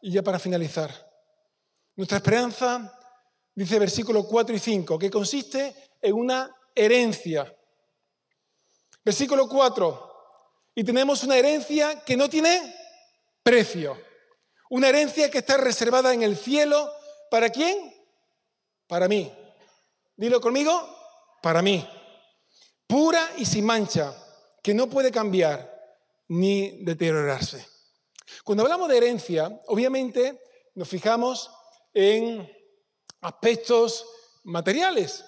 y 0.00 0.12
ya 0.12 0.22
para 0.22 0.38
finalizar, 0.38 0.90
nuestra 1.96 2.18
esperanza, 2.18 2.98
dice 3.54 3.78
versículos 3.78 4.26
4 4.26 4.54
y 4.54 4.58
5, 4.58 4.98
que 4.98 5.10
consiste 5.10 5.74
en 6.00 6.14
una 6.14 6.54
herencia. 6.74 7.54
Versículo 9.04 9.48
4, 9.48 10.12
y 10.74 10.84
tenemos 10.84 11.22
una 11.22 11.36
herencia 11.36 12.02
que 12.04 12.16
no 12.16 12.28
tiene 12.28 12.74
precio. 13.42 13.98
Una 14.70 14.88
herencia 14.88 15.30
que 15.30 15.38
está 15.38 15.58
reservada 15.58 16.14
en 16.14 16.22
el 16.22 16.36
cielo. 16.36 16.90
¿Para 17.30 17.50
quién? 17.50 17.94
Para 18.86 19.06
mí. 19.06 19.30
Dilo 20.16 20.40
conmigo, 20.40 21.01
para 21.42 21.60
mí. 21.60 21.86
Pura 22.86 23.32
y 23.36 23.44
sin 23.44 23.66
mancha, 23.66 24.14
que 24.62 24.72
no 24.72 24.88
puede 24.88 25.10
cambiar 25.10 25.70
ni 26.28 26.82
deteriorarse. 26.84 27.66
Cuando 28.44 28.62
hablamos 28.62 28.88
de 28.88 28.96
herencia, 28.96 29.60
obviamente 29.66 30.40
nos 30.74 30.88
fijamos 30.88 31.50
en 31.92 32.48
aspectos 33.20 34.06
materiales. 34.44 35.24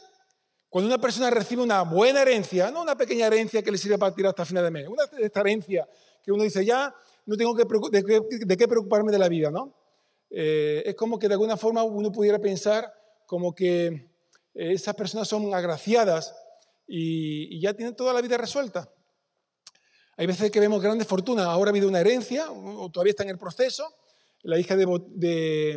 Cuando 0.69 0.89
una 0.89 1.01
persona 1.01 1.31
recibe 1.31 1.63
una 1.63 1.83
buena 1.83 2.23
herencia, 2.23 2.71
no 2.71 2.83
una 2.83 2.97
pequeña 2.97 3.27
herencia 3.27 3.63
que 3.63 3.71
le 3.71 3.79
sirve 3.79 3.99
para 3.99 4.15
tirar 4.15 4.31
hasta 4.31 4.45
final 4.45 4.65
de 4.65 4.71
mes, 4.71 4.89
una 4.89 5.05
esta 5.19 5.41
herencia 5.41 5.89
que 6.23 6.33
uno 6.33 6.43
dice, 6.43 6.65
ya 6.65 6.95
no 7.27 7.37
tengo 7.37 7.55
que 7.55 7.65
de, 7.65 8.57
qué, 8.57 8.69
preocuparme 8.69 9.13
de 9.13 9.19
la 9.19 9.29
vida, 9.29 9.51
¿no? 9.51 9.75
Eh, 10.31 10.83
es 10.87 10.95
como 10.95 11.19
que 11.19 11.29
de 11.29 11.35
alguna 11.35 11.57
forma 11.57 11.83
uno 11.85 12.11
pudiera 12.11 12.39
pensar 12.39 12.93
como 13.27 13.55
que 13.55 14.14
esas 14.55 14.95
personas 14.95 15.29
son 15.29 15.53
agraciadas 15.53 16.35
y, 16.87 17.61
ya 17.61 17.75
tienen 17.75 17.97
toda 17.97 18.13
la 18.13 18.21
vida 18.21 18.37
resuelta. 18.37 18.91
Hay 20.17 20.27
veces 20.27 20.51
que 20.51 20.61
vemos 20.61 20.81
grandes 20.81 21.09
fortunas, 21.09 21.47
ahora 21.47 21.71
ha 21.71 21.73
habido 21.73 21.89
una 21.89 22.01
herencia, 22.01 22.51
o 22.51 22.89
todavía 22.91 23.11
está 23.11 23.25
en 23.25 23.31
el 23.31 23.39
proceso, 23.39 23.97
la 24.43 24.59
hija 24.59 24.77
de, 24.77 25.77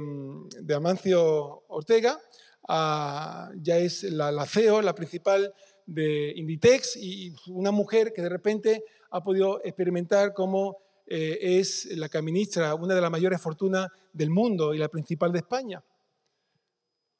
Amancio 0.75 1.63
Ortega, 1.67 2.19
ya 2.67 3.77
es 3.77 4.03
la, 4.03 4.45
CEO, 4.45 4.81
la 4.81 4.93
principal 4.93 5.53
de 5.85 6.33
Inditex, 6.35 6.97
y 6.97 7.33
una 7.47 7.71
mujer 7.71 8.13
que 8.13 8.21
de 8.21 8.29
repente 8.29 8.83
ha 9.09 9.23
podido 9.23 9.61
experimentar 9.63 10.33
cómo 10.33 10.77
eh, 11.07 11.59
es 11.59 11.85
la 11.97 12.09
que 12.09 12.17
administra 12.17 12.75
una 12.75 12.93
de 12.93 13.01
las 13.01 13.09
mayores 13.09 13.41
fortunas 13.41 13.87
del 14.11 14.29
mundo 14.29 14.73
y 14.73 14.77
la 14.77 14.89
principal 14.89 15.31
de 15.31 15.39
España. 15.39 15.81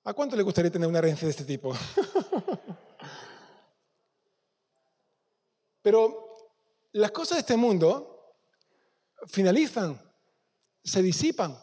¿A 0.08 0.14
cuánto 0.14 0.38
le 0.38 0.44
gustaría 0.44 0.72
tener 0.72 0.88
una 0.88 1.00
herencia 1.00 1.26
de 1.26 1.32
este 1.32 1.44
tipo? 1.44 1.74
Pero 5.82 6.38
las 6.94 7.12
cosas 7.12 7.36
de 7.36 7.42
este 7.42 7.58
mundo 7.58 8.38
finalizan, 9.26 10.02
se 10.82 11.02
disipan. 11.02 11.60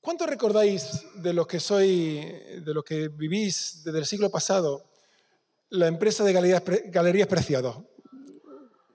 ¿Cuánto 0.00 0.26
recordáis 0.26 1.04
de 1.14 1.32
los 1.32 1.46
que 1.46 1.60
soy, 1.60 2.16
de 2.16 2.74
los 2.74 2.82
que 2.82 3.10
vivís 3.10 3.84
desde 3.84 4.00
el 4.00 4.06
siglo 4.06 4.28
pasado, 4.28 4.90
la 5.68 5.86
empresa 5.86 6.24
de 6.24 6.32
Galerías, 6.32 6.64
Galerías 6.86 7.28
Preciados? 7.28 7.84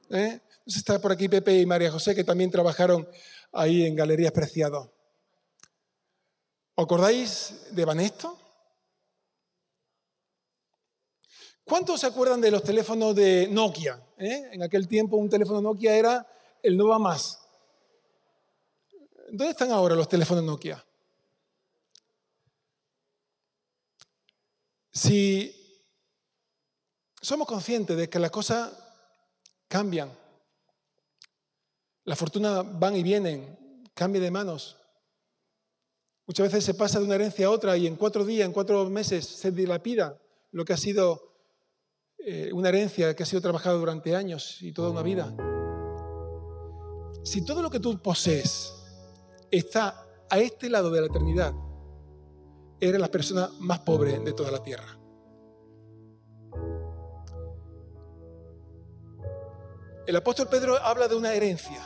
¿Eh? 0.10 0.42
Está 0.66 1.00
por 1.00 1.14
aquí 1.14 1.30
Pepe 1.30 1.58
y 1.58 1.66
María 1.66 1.90
José, 1.90 2.14
que 2.14 2.26
también 2.26 2.52
trabajaron 2.52 3.08
ahí 3.54 3.86
en 3.86 3.96
Galerías 3.96 4.34
Preciados. 4.34 4.90
¿Os 6.76 6.86
acordáis 6.86 7.76
de 7.76 7.86
Banesto? 7.86 8.38
¿Cuántos 11.64 12.02
se 12.02 12.08
acuerdan 12.08 12.42
de 12.42 12.52
los 12.52 12.64
teléfonos 12.64 13.16
de 13.16 13.48
Nokia? 13.50 14.02
¿Eh? 14.18 14.50
En 14.52 14.64
aquel 14.64 14.88
tiempo 14.88 15.18
un 15.18 15.30
teléfono 15.30 15.62
Nokia 15.62 15.96
era 15.96 16.28
el 16.62 16.78
Nova 16.78 17.00
Más. 17.00 17.40
¿Dónde 19.30 19.52
están 19.52 19.72
ahora 19.72 19.96
los 19.96 20.10
teléfonos 20.10 20.44
Nokia? 20.44 20.84
Si 24.92 25.56
somos 27.22 27.48
conscientes 27.48 27.96
de 27.96 28.10
que 28.10 28.20
las 28.20 28.32
cosas 28.32 28.74
cambian, 29.68 30.12
la 32.04 32.16
fortuna 32.16 32.64
van 32.64 32.96
y 32.96 33.04
vienen, 33.04 33.90
cambia 33.94 34.22
de 34.22 34.32
manos. 34.32 34.81
Muchas 36.28 36.48
veces 36.48 36.64
se 36.64 36.74
pasa 36.74 37.00
de 37.00 37.06
una 37.06 37.16
herencia 37.16 37.48
a 37.48 37.50
otra 37.50 37.76
y 37.78 37.88
en 37.88 37.96
cuatro 37.96 38.24
días, 38.24 38.46
en 38.46 38.54
cuatro 38.54 38.90
meses 38.90 39.26
se 39.26 39.52
dilapida 39.52 40.22
lo 40.52 40.66
que 40.66 40.74
ha 40.74 40.78
sido 40.78 41.32
eh, 42.20 42.52
una 42.54 42.70
herencia 42.70 43.16
que 43.16 43.24
ha 43.24 43.26
sido 43.26 43.42
trabajada 43.42 43.78
durante 43.78 44.16
años 44.16 44.62
y 44.62 44.72
toda 44.72 44.92
una 44.92 45.02
vida. 45.02 45.36
Si 47.24 47.44
todo 47.44 47.62
lo 47.62 47.70
que 47.70 47.80
tú 47.80 48.02
posees 48.02 48.74
está 49.50 50.06
a 50.30 50.40
este 50.40 50.70
lado 50.70 50.92
de 50.92 51.02
la 51.02 51.08
eternidad, 51.08 51.54
era 52.80 52.98
la 52.98 53.10
persona 53.10 53.50
más 53.60 53.80
pobre 53.80 54.20
de 54.20 54.34
toda 54.34 54.52
la 54.52 54.64
tierra. 54.64 54.98
El 60.08 60.16
apóstol 60.16 60.48
Pedro 60.50 60.78
habla 60.78 61.08
de 61.08 61.16
una 61.16 61.34
herencia, 61.34 61.82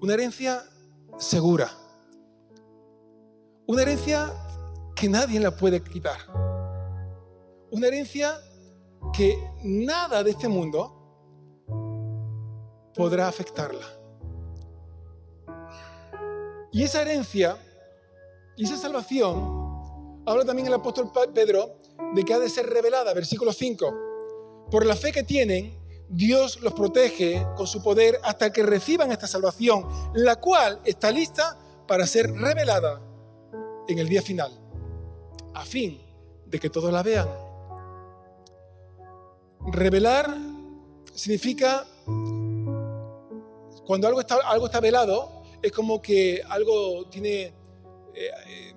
una 0.00 0.14
herencia 0.14 0.62
segura, 1.18 1.70
una 3.66 3.82
herencia 3.82 4.32
que 4.94 5.08
nadie 5.08 5.40
la 5.40 5.50
puede 5.50 5.82
quitar, 5.82 6.18
una 7.70 7.86
herencia 7.86 8.38
que 9.12 9.38
nada 9.62 10.22
de 10.22 10.30
este 10.30 10.48
mundo 10.48 10.92
podrá 12.94 13.28
afectarla. 13.28 13.86
Y 16.72 16.82
esa 16.82 17.02
herencia 17.02 17.56
y 18.56 18.64
esa 18.64 18.76
salvación 18.76 19.66
Habla 20.28 20.44
también 20.44 20.66
el 20.66 20.74
apóstol 20.74 21.12
Pedro 21.32 21.78
de 22.12 22.24
que 22.24 22.34
ha 22.34 22.40
de 22.40 22.50
ser 22.50 22.66
revelada, 22.66 23.14
versículo 23.14 23.52
5. 23.52 24.66
Por 24.72 24.84
la 24.84 24.96
fe 24.96 25.12
que 25.12 25.22
tienen, 25.22 25.78
Dios 26.08 26.60
los 26.62 26.72
protege 26.72 27.46
con 27.56 27.68
su 27.68 27.80
poder 27.80 28.18
hasta 28.24 28.52
que 28.52 28.64
reciban 28.64 29.12
esta 29.12 29.28
salvación, 29.28 29.86
la 30.14 30.34
cual 30.40 30.80
está 30.84 31.12
lista 31.12 31.56
para 31.86 32.08
ser 32.08 32.32
revelada 32.32 33.00
en 33.88 33.98
el 33.98 34.08
día 34.08 34.22
final, 34.22 34.52
a 35.54 35.64
fin 35.64 36.00
de 36.46 36.58
que 36.58 36.70
todos 36.70 36.92
la 36.92 37.02
vean. 37.02 37.28
Revelar 39.72 40.36
significa, 41.14 41.86
cuando 43.86 44.06
algo 44.06 44.20
está, 44.20 44.36
algo 44.44 44.66
está 44.66 44.80
velado, 44.80 45.42
es 45.62 45.72
como 45.72 46.00
que 46.00 46.42
algo 46.48 47.06
tiene... 47.08 47.52
Eh, 48.14 48.74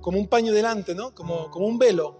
como 0.00 0.18
un 0.18 0.26
paño 0.26 0.52
delante, 0.52 0.94
¿no? 0.94 1.14
Como, 1.14 1.50
como 1.50 1.66
un 1.66 1.78
velo. 1.78 2.16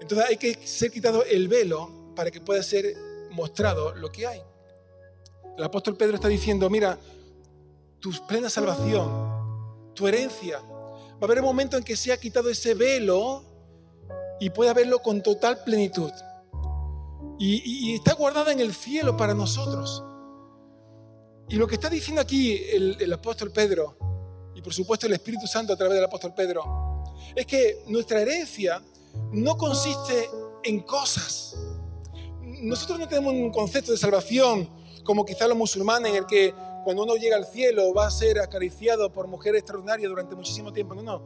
Entonces 0.00 0.28
hay 0.28 0.36
que 0.36 0.54
ser 0.66 0.90
quitado 0.90 1.24
el 1.24 1.48
velo 1.48 2.12
para 2.14 2.30
que 2.30 2.40
pueda 2.40 2.62
ser 2.62 2.94
mostrado 3.30 3.94
lo 3.94 4.12
que 4.12 4.26
hay. 4.26 4.42
El 5.56 5.64
apóstol 5.64 5.96
Pedro 5.96 6.16
está 6.16 6.28
diciendo, 6.28 6.68
mira, 6.70 6.98
tu 7.98 8.10
plena 8.26 8.50
salvación, 8.50 9.21
tu 9.94 10.06
herencia, 10.06 10.58
va 10.60 11.18
a 11.20 11.24
haber 11.24 11.40
un 11.40 11.46
momento 11.46 11.76
en 11.76 11.84
que 11.84 11.96
se 11.96 12.12
ha 12.12 12.16
quitado 12.16 12.50
ese 12.50 12.74
velo 12.74 13.44
y 14.40 14.50
pueda 14.50 14.74
verlo 14.74 15.00
con 15.00 15.22
total 15.22 15.62
plenitud. 15.64 16.12
Y, 17.38 17.94
está 17.94 18.14
guardada 18.14 18.52
en 18.52 18.60
el 18.60 18.72
cielo 18.72 19.16
para 19.16 19.34
nosotros. 19.34 20.04
Y 21.48 21.56
lo 21.56 21.66
que 21.66 21.74
está 21.74 21.90
diciendo 21.90 22.20
aquí 22.20 22.56
el, 22.72 22.96
el 23.00 23.12
apóstol 23.12 23.50
Pedro 23.50 23.96
y 24.54 24.62
por 24.62 24.72
supuesto 24.72 25.06
el 25.06 25.12
Espíritu 25.12 25.46
Santo 25.46 25.72
a 25.72 25.76
través 25.76 25.94
del 25.94 26.04
apóstol 26.04 26.34
Pedro, 26.34 27.04
es 27.34 27.46
que 27.46 27.82
nuestra 27.86 28.20
herencia 28.20 28.82
no 29.32 29.56
consiste 29.56 30.28
en 30.64 30.80
cosas. 30.80 31.56
Nosotros 32.40 32.98
no 32.98 33.08
tenemos 33.08 33.32
un 33.32 33.50
concepto 33.50 33.92
de 33.92 33.98
salvación 33.98 34.68
como 35.04 35.24
quizá 35.24 35.48
los 35.48 35.56
musulmanes 35.56 36.12
en 36.12 36.18
el 36.18 36.26
que 36.26 36.54
cuando 36.84 37.02
uno 37.04 37.16
llega 37.16 37.36
al 37.36 37.46
cielo 37.46 37.92
va 37.94 38.06
a 38.06 38.10
ser 38.10 38.40
acariciado 38.40 39.12
por 39.12 39.26
mujeres 39.26 39.60
extraordinarias 39.60 40.08
durante 40.08 40.34
muchísimo 40.34 40.72
tiempo. 40.72 40.94
No, 40.94 41.02
no. 41.02 41.22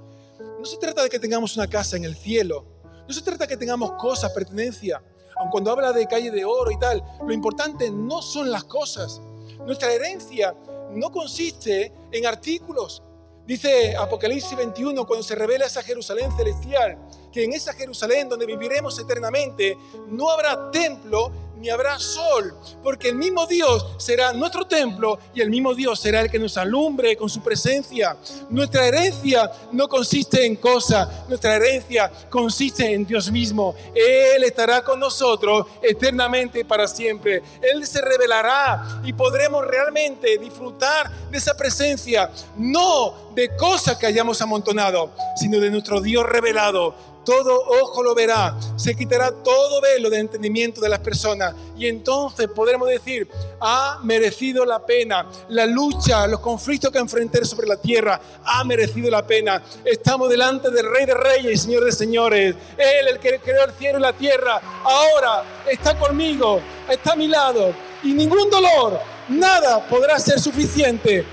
No 0.58 0.64
se 0.64 0.76
trata 0.76 1.02
de 1.02 1.08
que 1.08 1.18
tengamos 1.18 1.56
una 1.56 1.66
casa 1.66 1.96
en 1.96 2.04
el 2.04 2.16
cielo. 2.16 2.64
No 3.06 3.14
se 3.14 3.22
trata 3.22 3.44
de 3.44 3.48
que 3.48 3.56
tengamos 3.56 3.92
cosas, 3.92 4.32
pertenencia. 4.32 5.02
Aun 5.36 5.50
cuando 5.50 5.70
habla 5.70 5.92
de 5.92 6.06
calle 6.06 6.30
de 6.30 6.44
oro 6.44 6.70
y 6.70 6.78
tal, 6.78 7.02
lo 7.24 7.32
importante 7.32 7.90
no 7.90 8.22
son 8.22 8.50
las 8.50 8.64
cosas. 8.64 9.20
Nuestra 9.64 9.92
herencia 9.92 10.54
no 10.90 11.10
consiste 11.10 11.92
en 12.12 12.26
artículos. 12.26 13.02
Dice 13.46 13.96
Apocalipsis 13.96 14.56
21, 14.56 15.06
cuando 15.06 15.22
se 15.22 15.36
revela 15.36 15.66
esa 15.66 15.82
Jerusalén 15.82 16.36
celestial, 16.36 16.98
que 17.32 17.44
en 17.44 17.52
esa 17.52 17.72
Jerusalén 17.74 18.28
donde 18.28 18.44
viviremos 18.44 18.98
eternamente 18.98 19.78
no 20.08 20.30
habrá 20.30 20.70
templo 20.70 21.30
ni 21.56 21.70
habrá 21.70 21.98
sol, 21.98 22.54
porque 22.82 23.08
el 23.08 23.16
mismo 23.16 23.46
Dios 23.46 23.86
será 23.98 24.32
nuestro 24.32 24.66
templo 24.66 25.18
y 25.34 25.40
el 25.40 25.50
mismo 25.50 25.74
Dios 25.74 26.00
será 26.00 26.20
el 26.20 26.30
que 26.30 26.38
nos 26.38 26.56
alumbre 26.56 27.16
con 27.16 27.28
su 27.28 27.42
presencia. 27.42 28.16
Nuestra 28.50 28.86
herencia 28.86 29.50
no 29.72 29.88
consiste 29.88 30.44
en 30.44 30.56
cosas, 30.56 31.28
nuestra 31.28 31.56
herencia 31.56 32.10
consiste 32.28 32.92
en 32.92 33.06
Dios 33.06 33.30
mismo. 33.30 33.74
Él 33.94 34.44
estará 34.44 34.82
con 34.82 35.00
nosotros 35.00 35.66
eternamente 35.82 36.64
para 36.64 36.86
siempre. 36.86 37.42
Él 37.62 37.86
se 37.86 38.00
revelará 38.00 39.00
y 39.04 39.12
podremos 39.12 39.66
realmente 39.66 40.38
disfrutar 40.38 41.10
de 41.30 41.38
esa 41.38 41.56
presencia, 41.56 42.30
no 42.56 43.32
de 43.34 43.54
cosas 43.56 43.96
que 43.96 44.06
hayamos 44.06 44.40
amontonado, 44.40 45.10
sino 45.36 45.60
de 45.60 45.70
nuestro 45.70 46.00
Dios 46.00 46.24
revelado 46.24 47.15
todo 47.26 47.60
ojo 47.82 48.02
lo 48.02 48.14
verá, 48.14 48.56
se 48.76 48.94
quitará 48.94 49.30
todo 49.30 49.82
velo 49.82 50.08
de 50.08 50.20
entendimiento 50.20 50.80
de 50.80 50.88
las 50.88 51.00
personas. 51.00 51.54
Y 51.76 51.86
entonces 51.86 52.48
podremos 52.48 52.88
decir, 52.88 53.28
ha 53.60 54.00
merecido 54.02 54.64
la 54.64 54.86
pena, 54.86 55.28
la 55.48 55.66
lucha, 55.66 56.26
los 56.26 56.40
conflictos 56.40 56.90
que 56.90 56.98
enfrenté 56.98 57.44
sobre 57.44 57.66
la 57.66 57.76
tierra, 57.76 58.18
ha 58.44 58.64
merecido 58.64 59.10
la 59.10 59.26
pena. 59.26 59.62
Estamos 59.84 60.30
delante 60.30 60.70
del 60.70 60.88
Rey 60.88 61.04
de 61.04 61.14
Reyes 61.14 61.52
y 61.52 61.56
Señor 61.58 61.84
de 61.84 61.92
Señores, 61.92 62.54
Él 62.78 63.08
el 63.08 63.18
que 63.18 63.38
creó 63.40 63.64
el 63.64 63.72
cielo 63.72 63.98
y 63.98 64.02
la 64.02 64.14
tierra, 64.14 64.60
ahora 64.84 65.44
está 65.68 65.98
conmigo, 65.98 66.60
está 66.88 67.12
a 67.12 67.16
mi 67.16 67.28
lado. 67.28 67.74
Y 68.02 68.12
ningún 68.14 68.48
dolor, 68.48 69.00
nada 69.28 69.86
podrá 69.88 70.18
ser 70.18 70.40
suficiente 70.40 71.26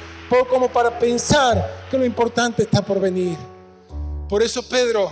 como 0.50 0.68
para 0.68 0.98
pensar 0.98 1.86
que 1.92 1.98
lo 1.98 2.06
importante 2.06 2.64
está 2.64 2.82
por 2.82 3.00
venir. 3.00 3.38
Por 4.28 4.42
eso 4.42 4.68
Pedro, 4.68 5.12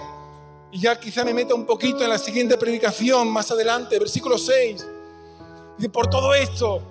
y 0.72 0.80
ya 0.80 1.00
quizá 1.00 1.26
me 1.26 1.34
meta 1.34 1.54
un 1.54 1.66
poquito 1.66 2.04
en 2.04 2.10
la 2.10 2.18
siguiente 2.18 2.58
predicación 2.58 3.30
más 3.30 3.52
adelante, 3.52 4.00
versículo 4.00 4.38
6, 4.38 4.86
dice, 5.78 5.90
por 5.90 6.08
todo 6.08 6.34
esto, 6.34 6.82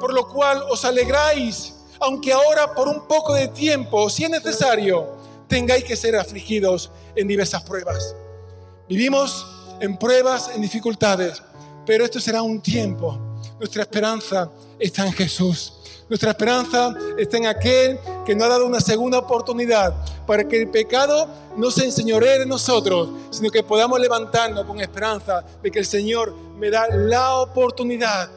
por 0.00 0.12
lo 0.12 0.28
cual 0.28 0.64
os 0.68 0.84
alegráis, 0.84 1.74
aunque 2.00 2.32
ahora 2.32 2.74
por 2.74 2.88
un 2.88 3.06
poco 3.06 3.34
de 3.34 3.48
tiempo, 3.48 4.10
si 4.10 4.24
es 4.24 4.30
necesario, 4.30 5.06
tengáis 5.46 5.84
que 5.84 5.96
ser 5.96 6.16
afligidos 6.16 6.90
en 7.14 7.28
diversas 7.28 7.62
pruebas. 7.62 8.14
Vivimos 8.88 9.46
en 9.80 9.96
pruebas, 9.96 10.50
en 10.54 10.62
dificultades, 10.62 11.42
pero 11.86 12.04
esto 12.04 12.18
será 12.20 12.42
un 12.42 12.60
tiempo. 12.60 13.18
Nuestra 13.58 13.82
esperanza 13.82 14.50
está 14.78 15.06
en 15.06 15.12
Jesús. 15.12 15.79
Nuestra 16.10 16.30
esperanza 16.30 16.92
está 17.16 17.36
en 17.36 17.46
aquel 17.46 18.00
que 18.26 18.34
nos 18.34 18.48
ha 18.48 18.50
dado 18.50 18.66
una 18.66 18.80
segunda 18.80 19.18
oportunidad 19.18 19.94
para 20.26 20.42
que 20.42 20.60
el 20.60 20.68
pecado 20.68 21.28
no 21.56 21.70
se 21.70 21.84
enseñoree 21.84 22.40
de 22.40 22.46
nosotros, 22.46 23.10
sino 23.30 23.48
que 23.48 23.62
podamos 23.62 24.00
levantarnos 24.00 24.64
con 24.64 24.80
esperanza 24.80 25.44
de 25.62 25.70
que 25.70 25.78
el 25.78 25.86
Señor 25.86 26.34
me 26.58 26.68
da 26.68 26.88
la 26.88 27.36
oportunidad 27.36 28.28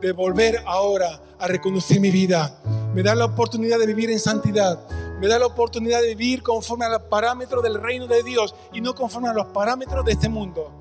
de 0.00 0.10
volver 0.10 0.64
ahora 0.66 1.20
a 1.38 1.46
reconocer 1.46 2.00
mi 2.00 2.10
vida. 2.10 2.60
Me 2.92 3.04
da 3.04 3.14
la 3.14 3.26
oportunidad 3.26 3.78
de 3.78 3.86
vivir 3.86 4.10
en 4.10 4.18
santidad. 4.18 4.80
Me 5.20 5.28
da 5.28 5.38
la 5.38 5.46
oportunidad 5.46 6.00
de 6.00 6.16
vivir 6.16 6.42
conforme 6.42 6.86
a 6.86 6.88
los 6.88 7.02
parámetros 7.02 7.62
del 7.62 7.80
reino 7.80 8.08
de 8.08 8.24
Dios 8.24 8.52
y 8.72 8.80
no 8.80 8.96
conforme 8.96 9.28
a 9.28 9.32
los 9.32 9.46
parámetros 9.46 10.04
de 10.04 10.10
este 10.10 10.28
mundo. 10.28 10.72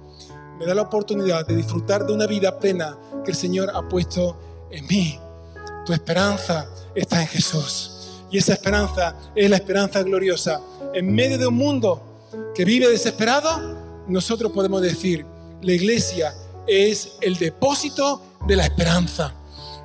Me 0.58 0.66
da 0.66 0.74
la 0.74 0.82
oportunidad 0.82 1.46
de 1.46 1.56
disfrutar 1.56 2.04
de 2.04 2.14
una 2.14 2.26
vida 2.26 2.58
plena 2.58 2.98
que 3.24 3.30
el 3.30 3.38
Señor 3.38 3.70
ha 3.76 3.88
puesto 3.88 4.68
en 4.72 4.88
mí. 4.88 5.20
Tu 5.86 5.94
esperanza 5.94 6.68
está 6.96 7.22
en 7.22 7.28
Jesús. 7.28 7.92
Y 8.30 8.38
esa 8.38 8.54
esperanza 8.54 9.16
es 9.36 9.50
la 9.50 9.58
esperanza 9.58 10.02
gloriosa. 10.04 10.62
En 10.94 11.14
medio 11.14 11.38
de 11.38 11.48
un 11.48 11.56
mundo 11.56 12.02
que 12.56 12.66
vive 12.66 12.88
desesperado, 12.88 13.78
nosotros 14.08 14.52
podemos 14.52 14.82
decir, 14.82 15.26
la 15.62 15.74
iglesia 15.74 16.34
es 16.68 17.14
el 17.22 17.38
depósito 17.38 18.22
de 18.48 18.56
la 18.56 18.64
esperanza. 18.64 19.34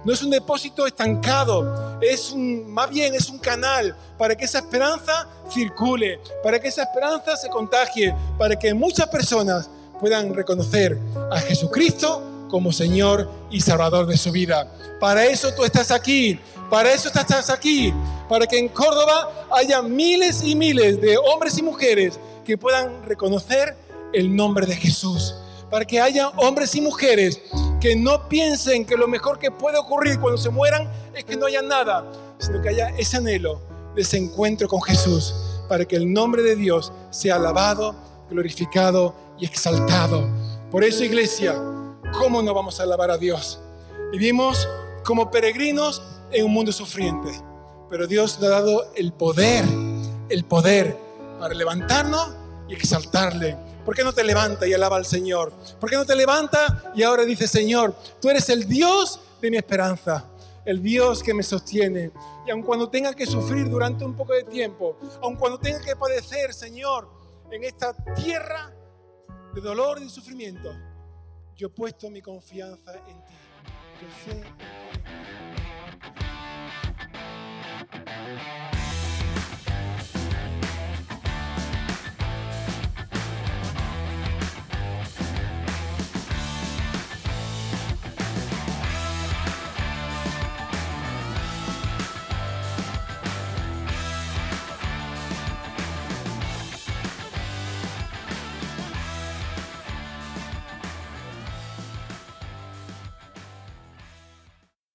No 0.05 0.13
es 0.13 0.23
un 0.23 0.31
depósito 0.31 0.87
estancado, 0.87 1.99
es 2.01 2.31
un, 2.31 2.71
más 2.71 2.89
bien 2.91 3.15
es 3.15 3.29
un 3.29 3.39
canal 3.39 3.97
para 4.17 4.37
que 4.37 4.45
esa 4.45 4.59
esperanza 4.59 5.29
circule, 5.51 6.21
para 6.45 6.61
que 6.61 6.69
esa 6.69 6.85
esperanza 6.85 7.37
se 7.37 7.49
contagie, 7.49 8.15
para 8.39 8.57
que 8.57 8.73
muchas 8.73 9.09
personas 9.09 9.69
puedan 9.99 10.33
reconocer 10.33 10.97
a 11.33 11.41
Jesucristo 11.41 12.36
como 12.49 12.73
Señor 12.73 13.31
y 13.51 13.61
Salvador 13.61 14.07
de 14.07 14.17
su 14.17 14.33
vida. 14.33 14.73
Para 15.01 15.25
eso 15.27 15.53
tú 15.55 15.65
estás 15.65 15.91
aquí, 15.91 16.39
para 16.71 16.93
eso 16.93 17.09
estás 17.09 17.51
aquí, 17.51 17.93
para 18.29 18.47
que 18.47 18.59
en 18.59 18.69
Córdoba 18.69 19.47
haya 19.53 19.83
miles 19.83 20.43
y 20.43 20.55
miles 20.55 21.01
de 21.01 21.17
hombres 21.19 21.59
y 21.59 21.63
mujeres 21.63 22.19
que 22.45 22.57
puedan 22.57 23.03
reconocer 23.05 23.77
el 24.13 24.35
nombre 24.35 24.67
de 24.67 24.77
Jesús. 24.77 25.35
Para 25.71 25.85
que 25.85 26.01
haya 26.01 26.29
hombres 26.37 26.75
y 26.75 26.81
mujeres 26.81 27.41
que 27.81 27.97
no 27.97 28.29
piensen 28.29 28.85
que 28.85 28.97
lo 28.97 29.09
mejor 29.09 29.39
que 29.39 29.51
puede 29.51 29.79
ocurrir 29.79 30.19
cuando 30.21 30.39
se 30.39 30.51
mueran 30.51 30.91
es 31.15 31.25
que 31.25 31.37
no 31.37 31.47
haya 31.47 31.63
nada, 31.63 32.05
sino 32.39 32.63
que 32.63 32.69
haya 32.71 32.89
ese 32.97 33.17
anhelo 33.17 33.61
de 33.95 34.03
ese 34.03 34.17
encuentro 34.19 34.69
con 34.69 34.81
Jesús, 34.83 35.35
para 35.69 35.85
que 35.85 35.97
el 35.97 36.13
nombre 36.13 36.43
de 36.43 36.55
Dios 36.55 36.93
sea 37.11 37.37
alabado, 37.37 37.97
glorificado 38.31 39.15
y 39.39 39.47
exaltado. 39.47 40.29
Por 40.71 40.85
eso, 40.85 41.03
iglesia, 41.03 41.55
¿cómo 42.13 42.43
no 42.43 42.55
vamos 42.55 42.81
a 42.81 42.85
alabar 42.85 43.11
a 43.11 43.19
Dios? 43.19 43.61
Vivimos 44.13 44.69
como 45.05 45.31
peregrinos 45.31 46.03
en 46.33 46.45
un 46.45 46.53
mundo 46.53 46.73
sufriente, 46.73 47.31
pero 47.89 48.07
Dios 48.07 48.39
nos 48.41 48.49
ha 48.49 48.51
dado 48.51 48.93
el 48.95 49.13
poder, 49.13 49.65
el 50.29 50.45
poder 50.45 50.97
para 51.39 51.55
levantarnos 51.55 52.35
y 52.69 52.75
exaltarle. 52.75 53.57
¿Por 53.85 53.95
qué 53.95 54.03
no 54.03 54.13
te 54.13 54.25
levanta 54.25 54.67
y 54.67 54.73
alaba 54.73 54.97
al 54.97 55.07
Señor? 55.07 55.53
¿Por 55.79 55.89
qué 55.89 55.97
no 55.97 56.05
te 56.05 56.17
levanta 56.17 56.93
y 56.95 57.03
ahora 57.03 57.25
dice, 57.25 57.47
Señor, 57.47 57.95
tú 58.21 58.29
eres 58.29 58.49
el 58.49 58.67
Dios 58.69 59.21
de 59.41 59.51
mi 59.51 59.57
esperanza, 59.57 60.25
el 60.65 60.83
Dios 60.83 61.23
que 61.23 61.33
me 61.33 61.43
sostiene? 61.43 62.11
Y 62.47 62.51
aun 62.51 62.63
cuando 62.63 62.89
tenga 62.89 63.15
que 63.15 63.27
sufrir 63.27 63.69
durante 63.69 64.05
un 64.05 64.15
poco 64.15 64.33
de 64.33 64.43
tiempo, 64.45 64.97
aun 65.23 65.37
cuando 65.37 65.59
tenga 65.59 65.81
que 65.81 65.95
padecer, 65.95 66.53
Señor, 66.53 67.09
en 67.51 67.63
esta 67.63 67.95
tierra 68.15 68.73
de 69.55 69.61
dolor 69.61 69.99
y 70.01 70.05
de 70.05 70.11
sufrimiento, 70.11 70.73
yo 71.57 71.69
he 71.69 71.71
puesto 71.71 72.11
mi 72.11 72.21
confianza 72.21 72.93
en 73.09 73.25
ti. 73.25 73.35
Yo 74.03 74.09
sé 74.25 74.45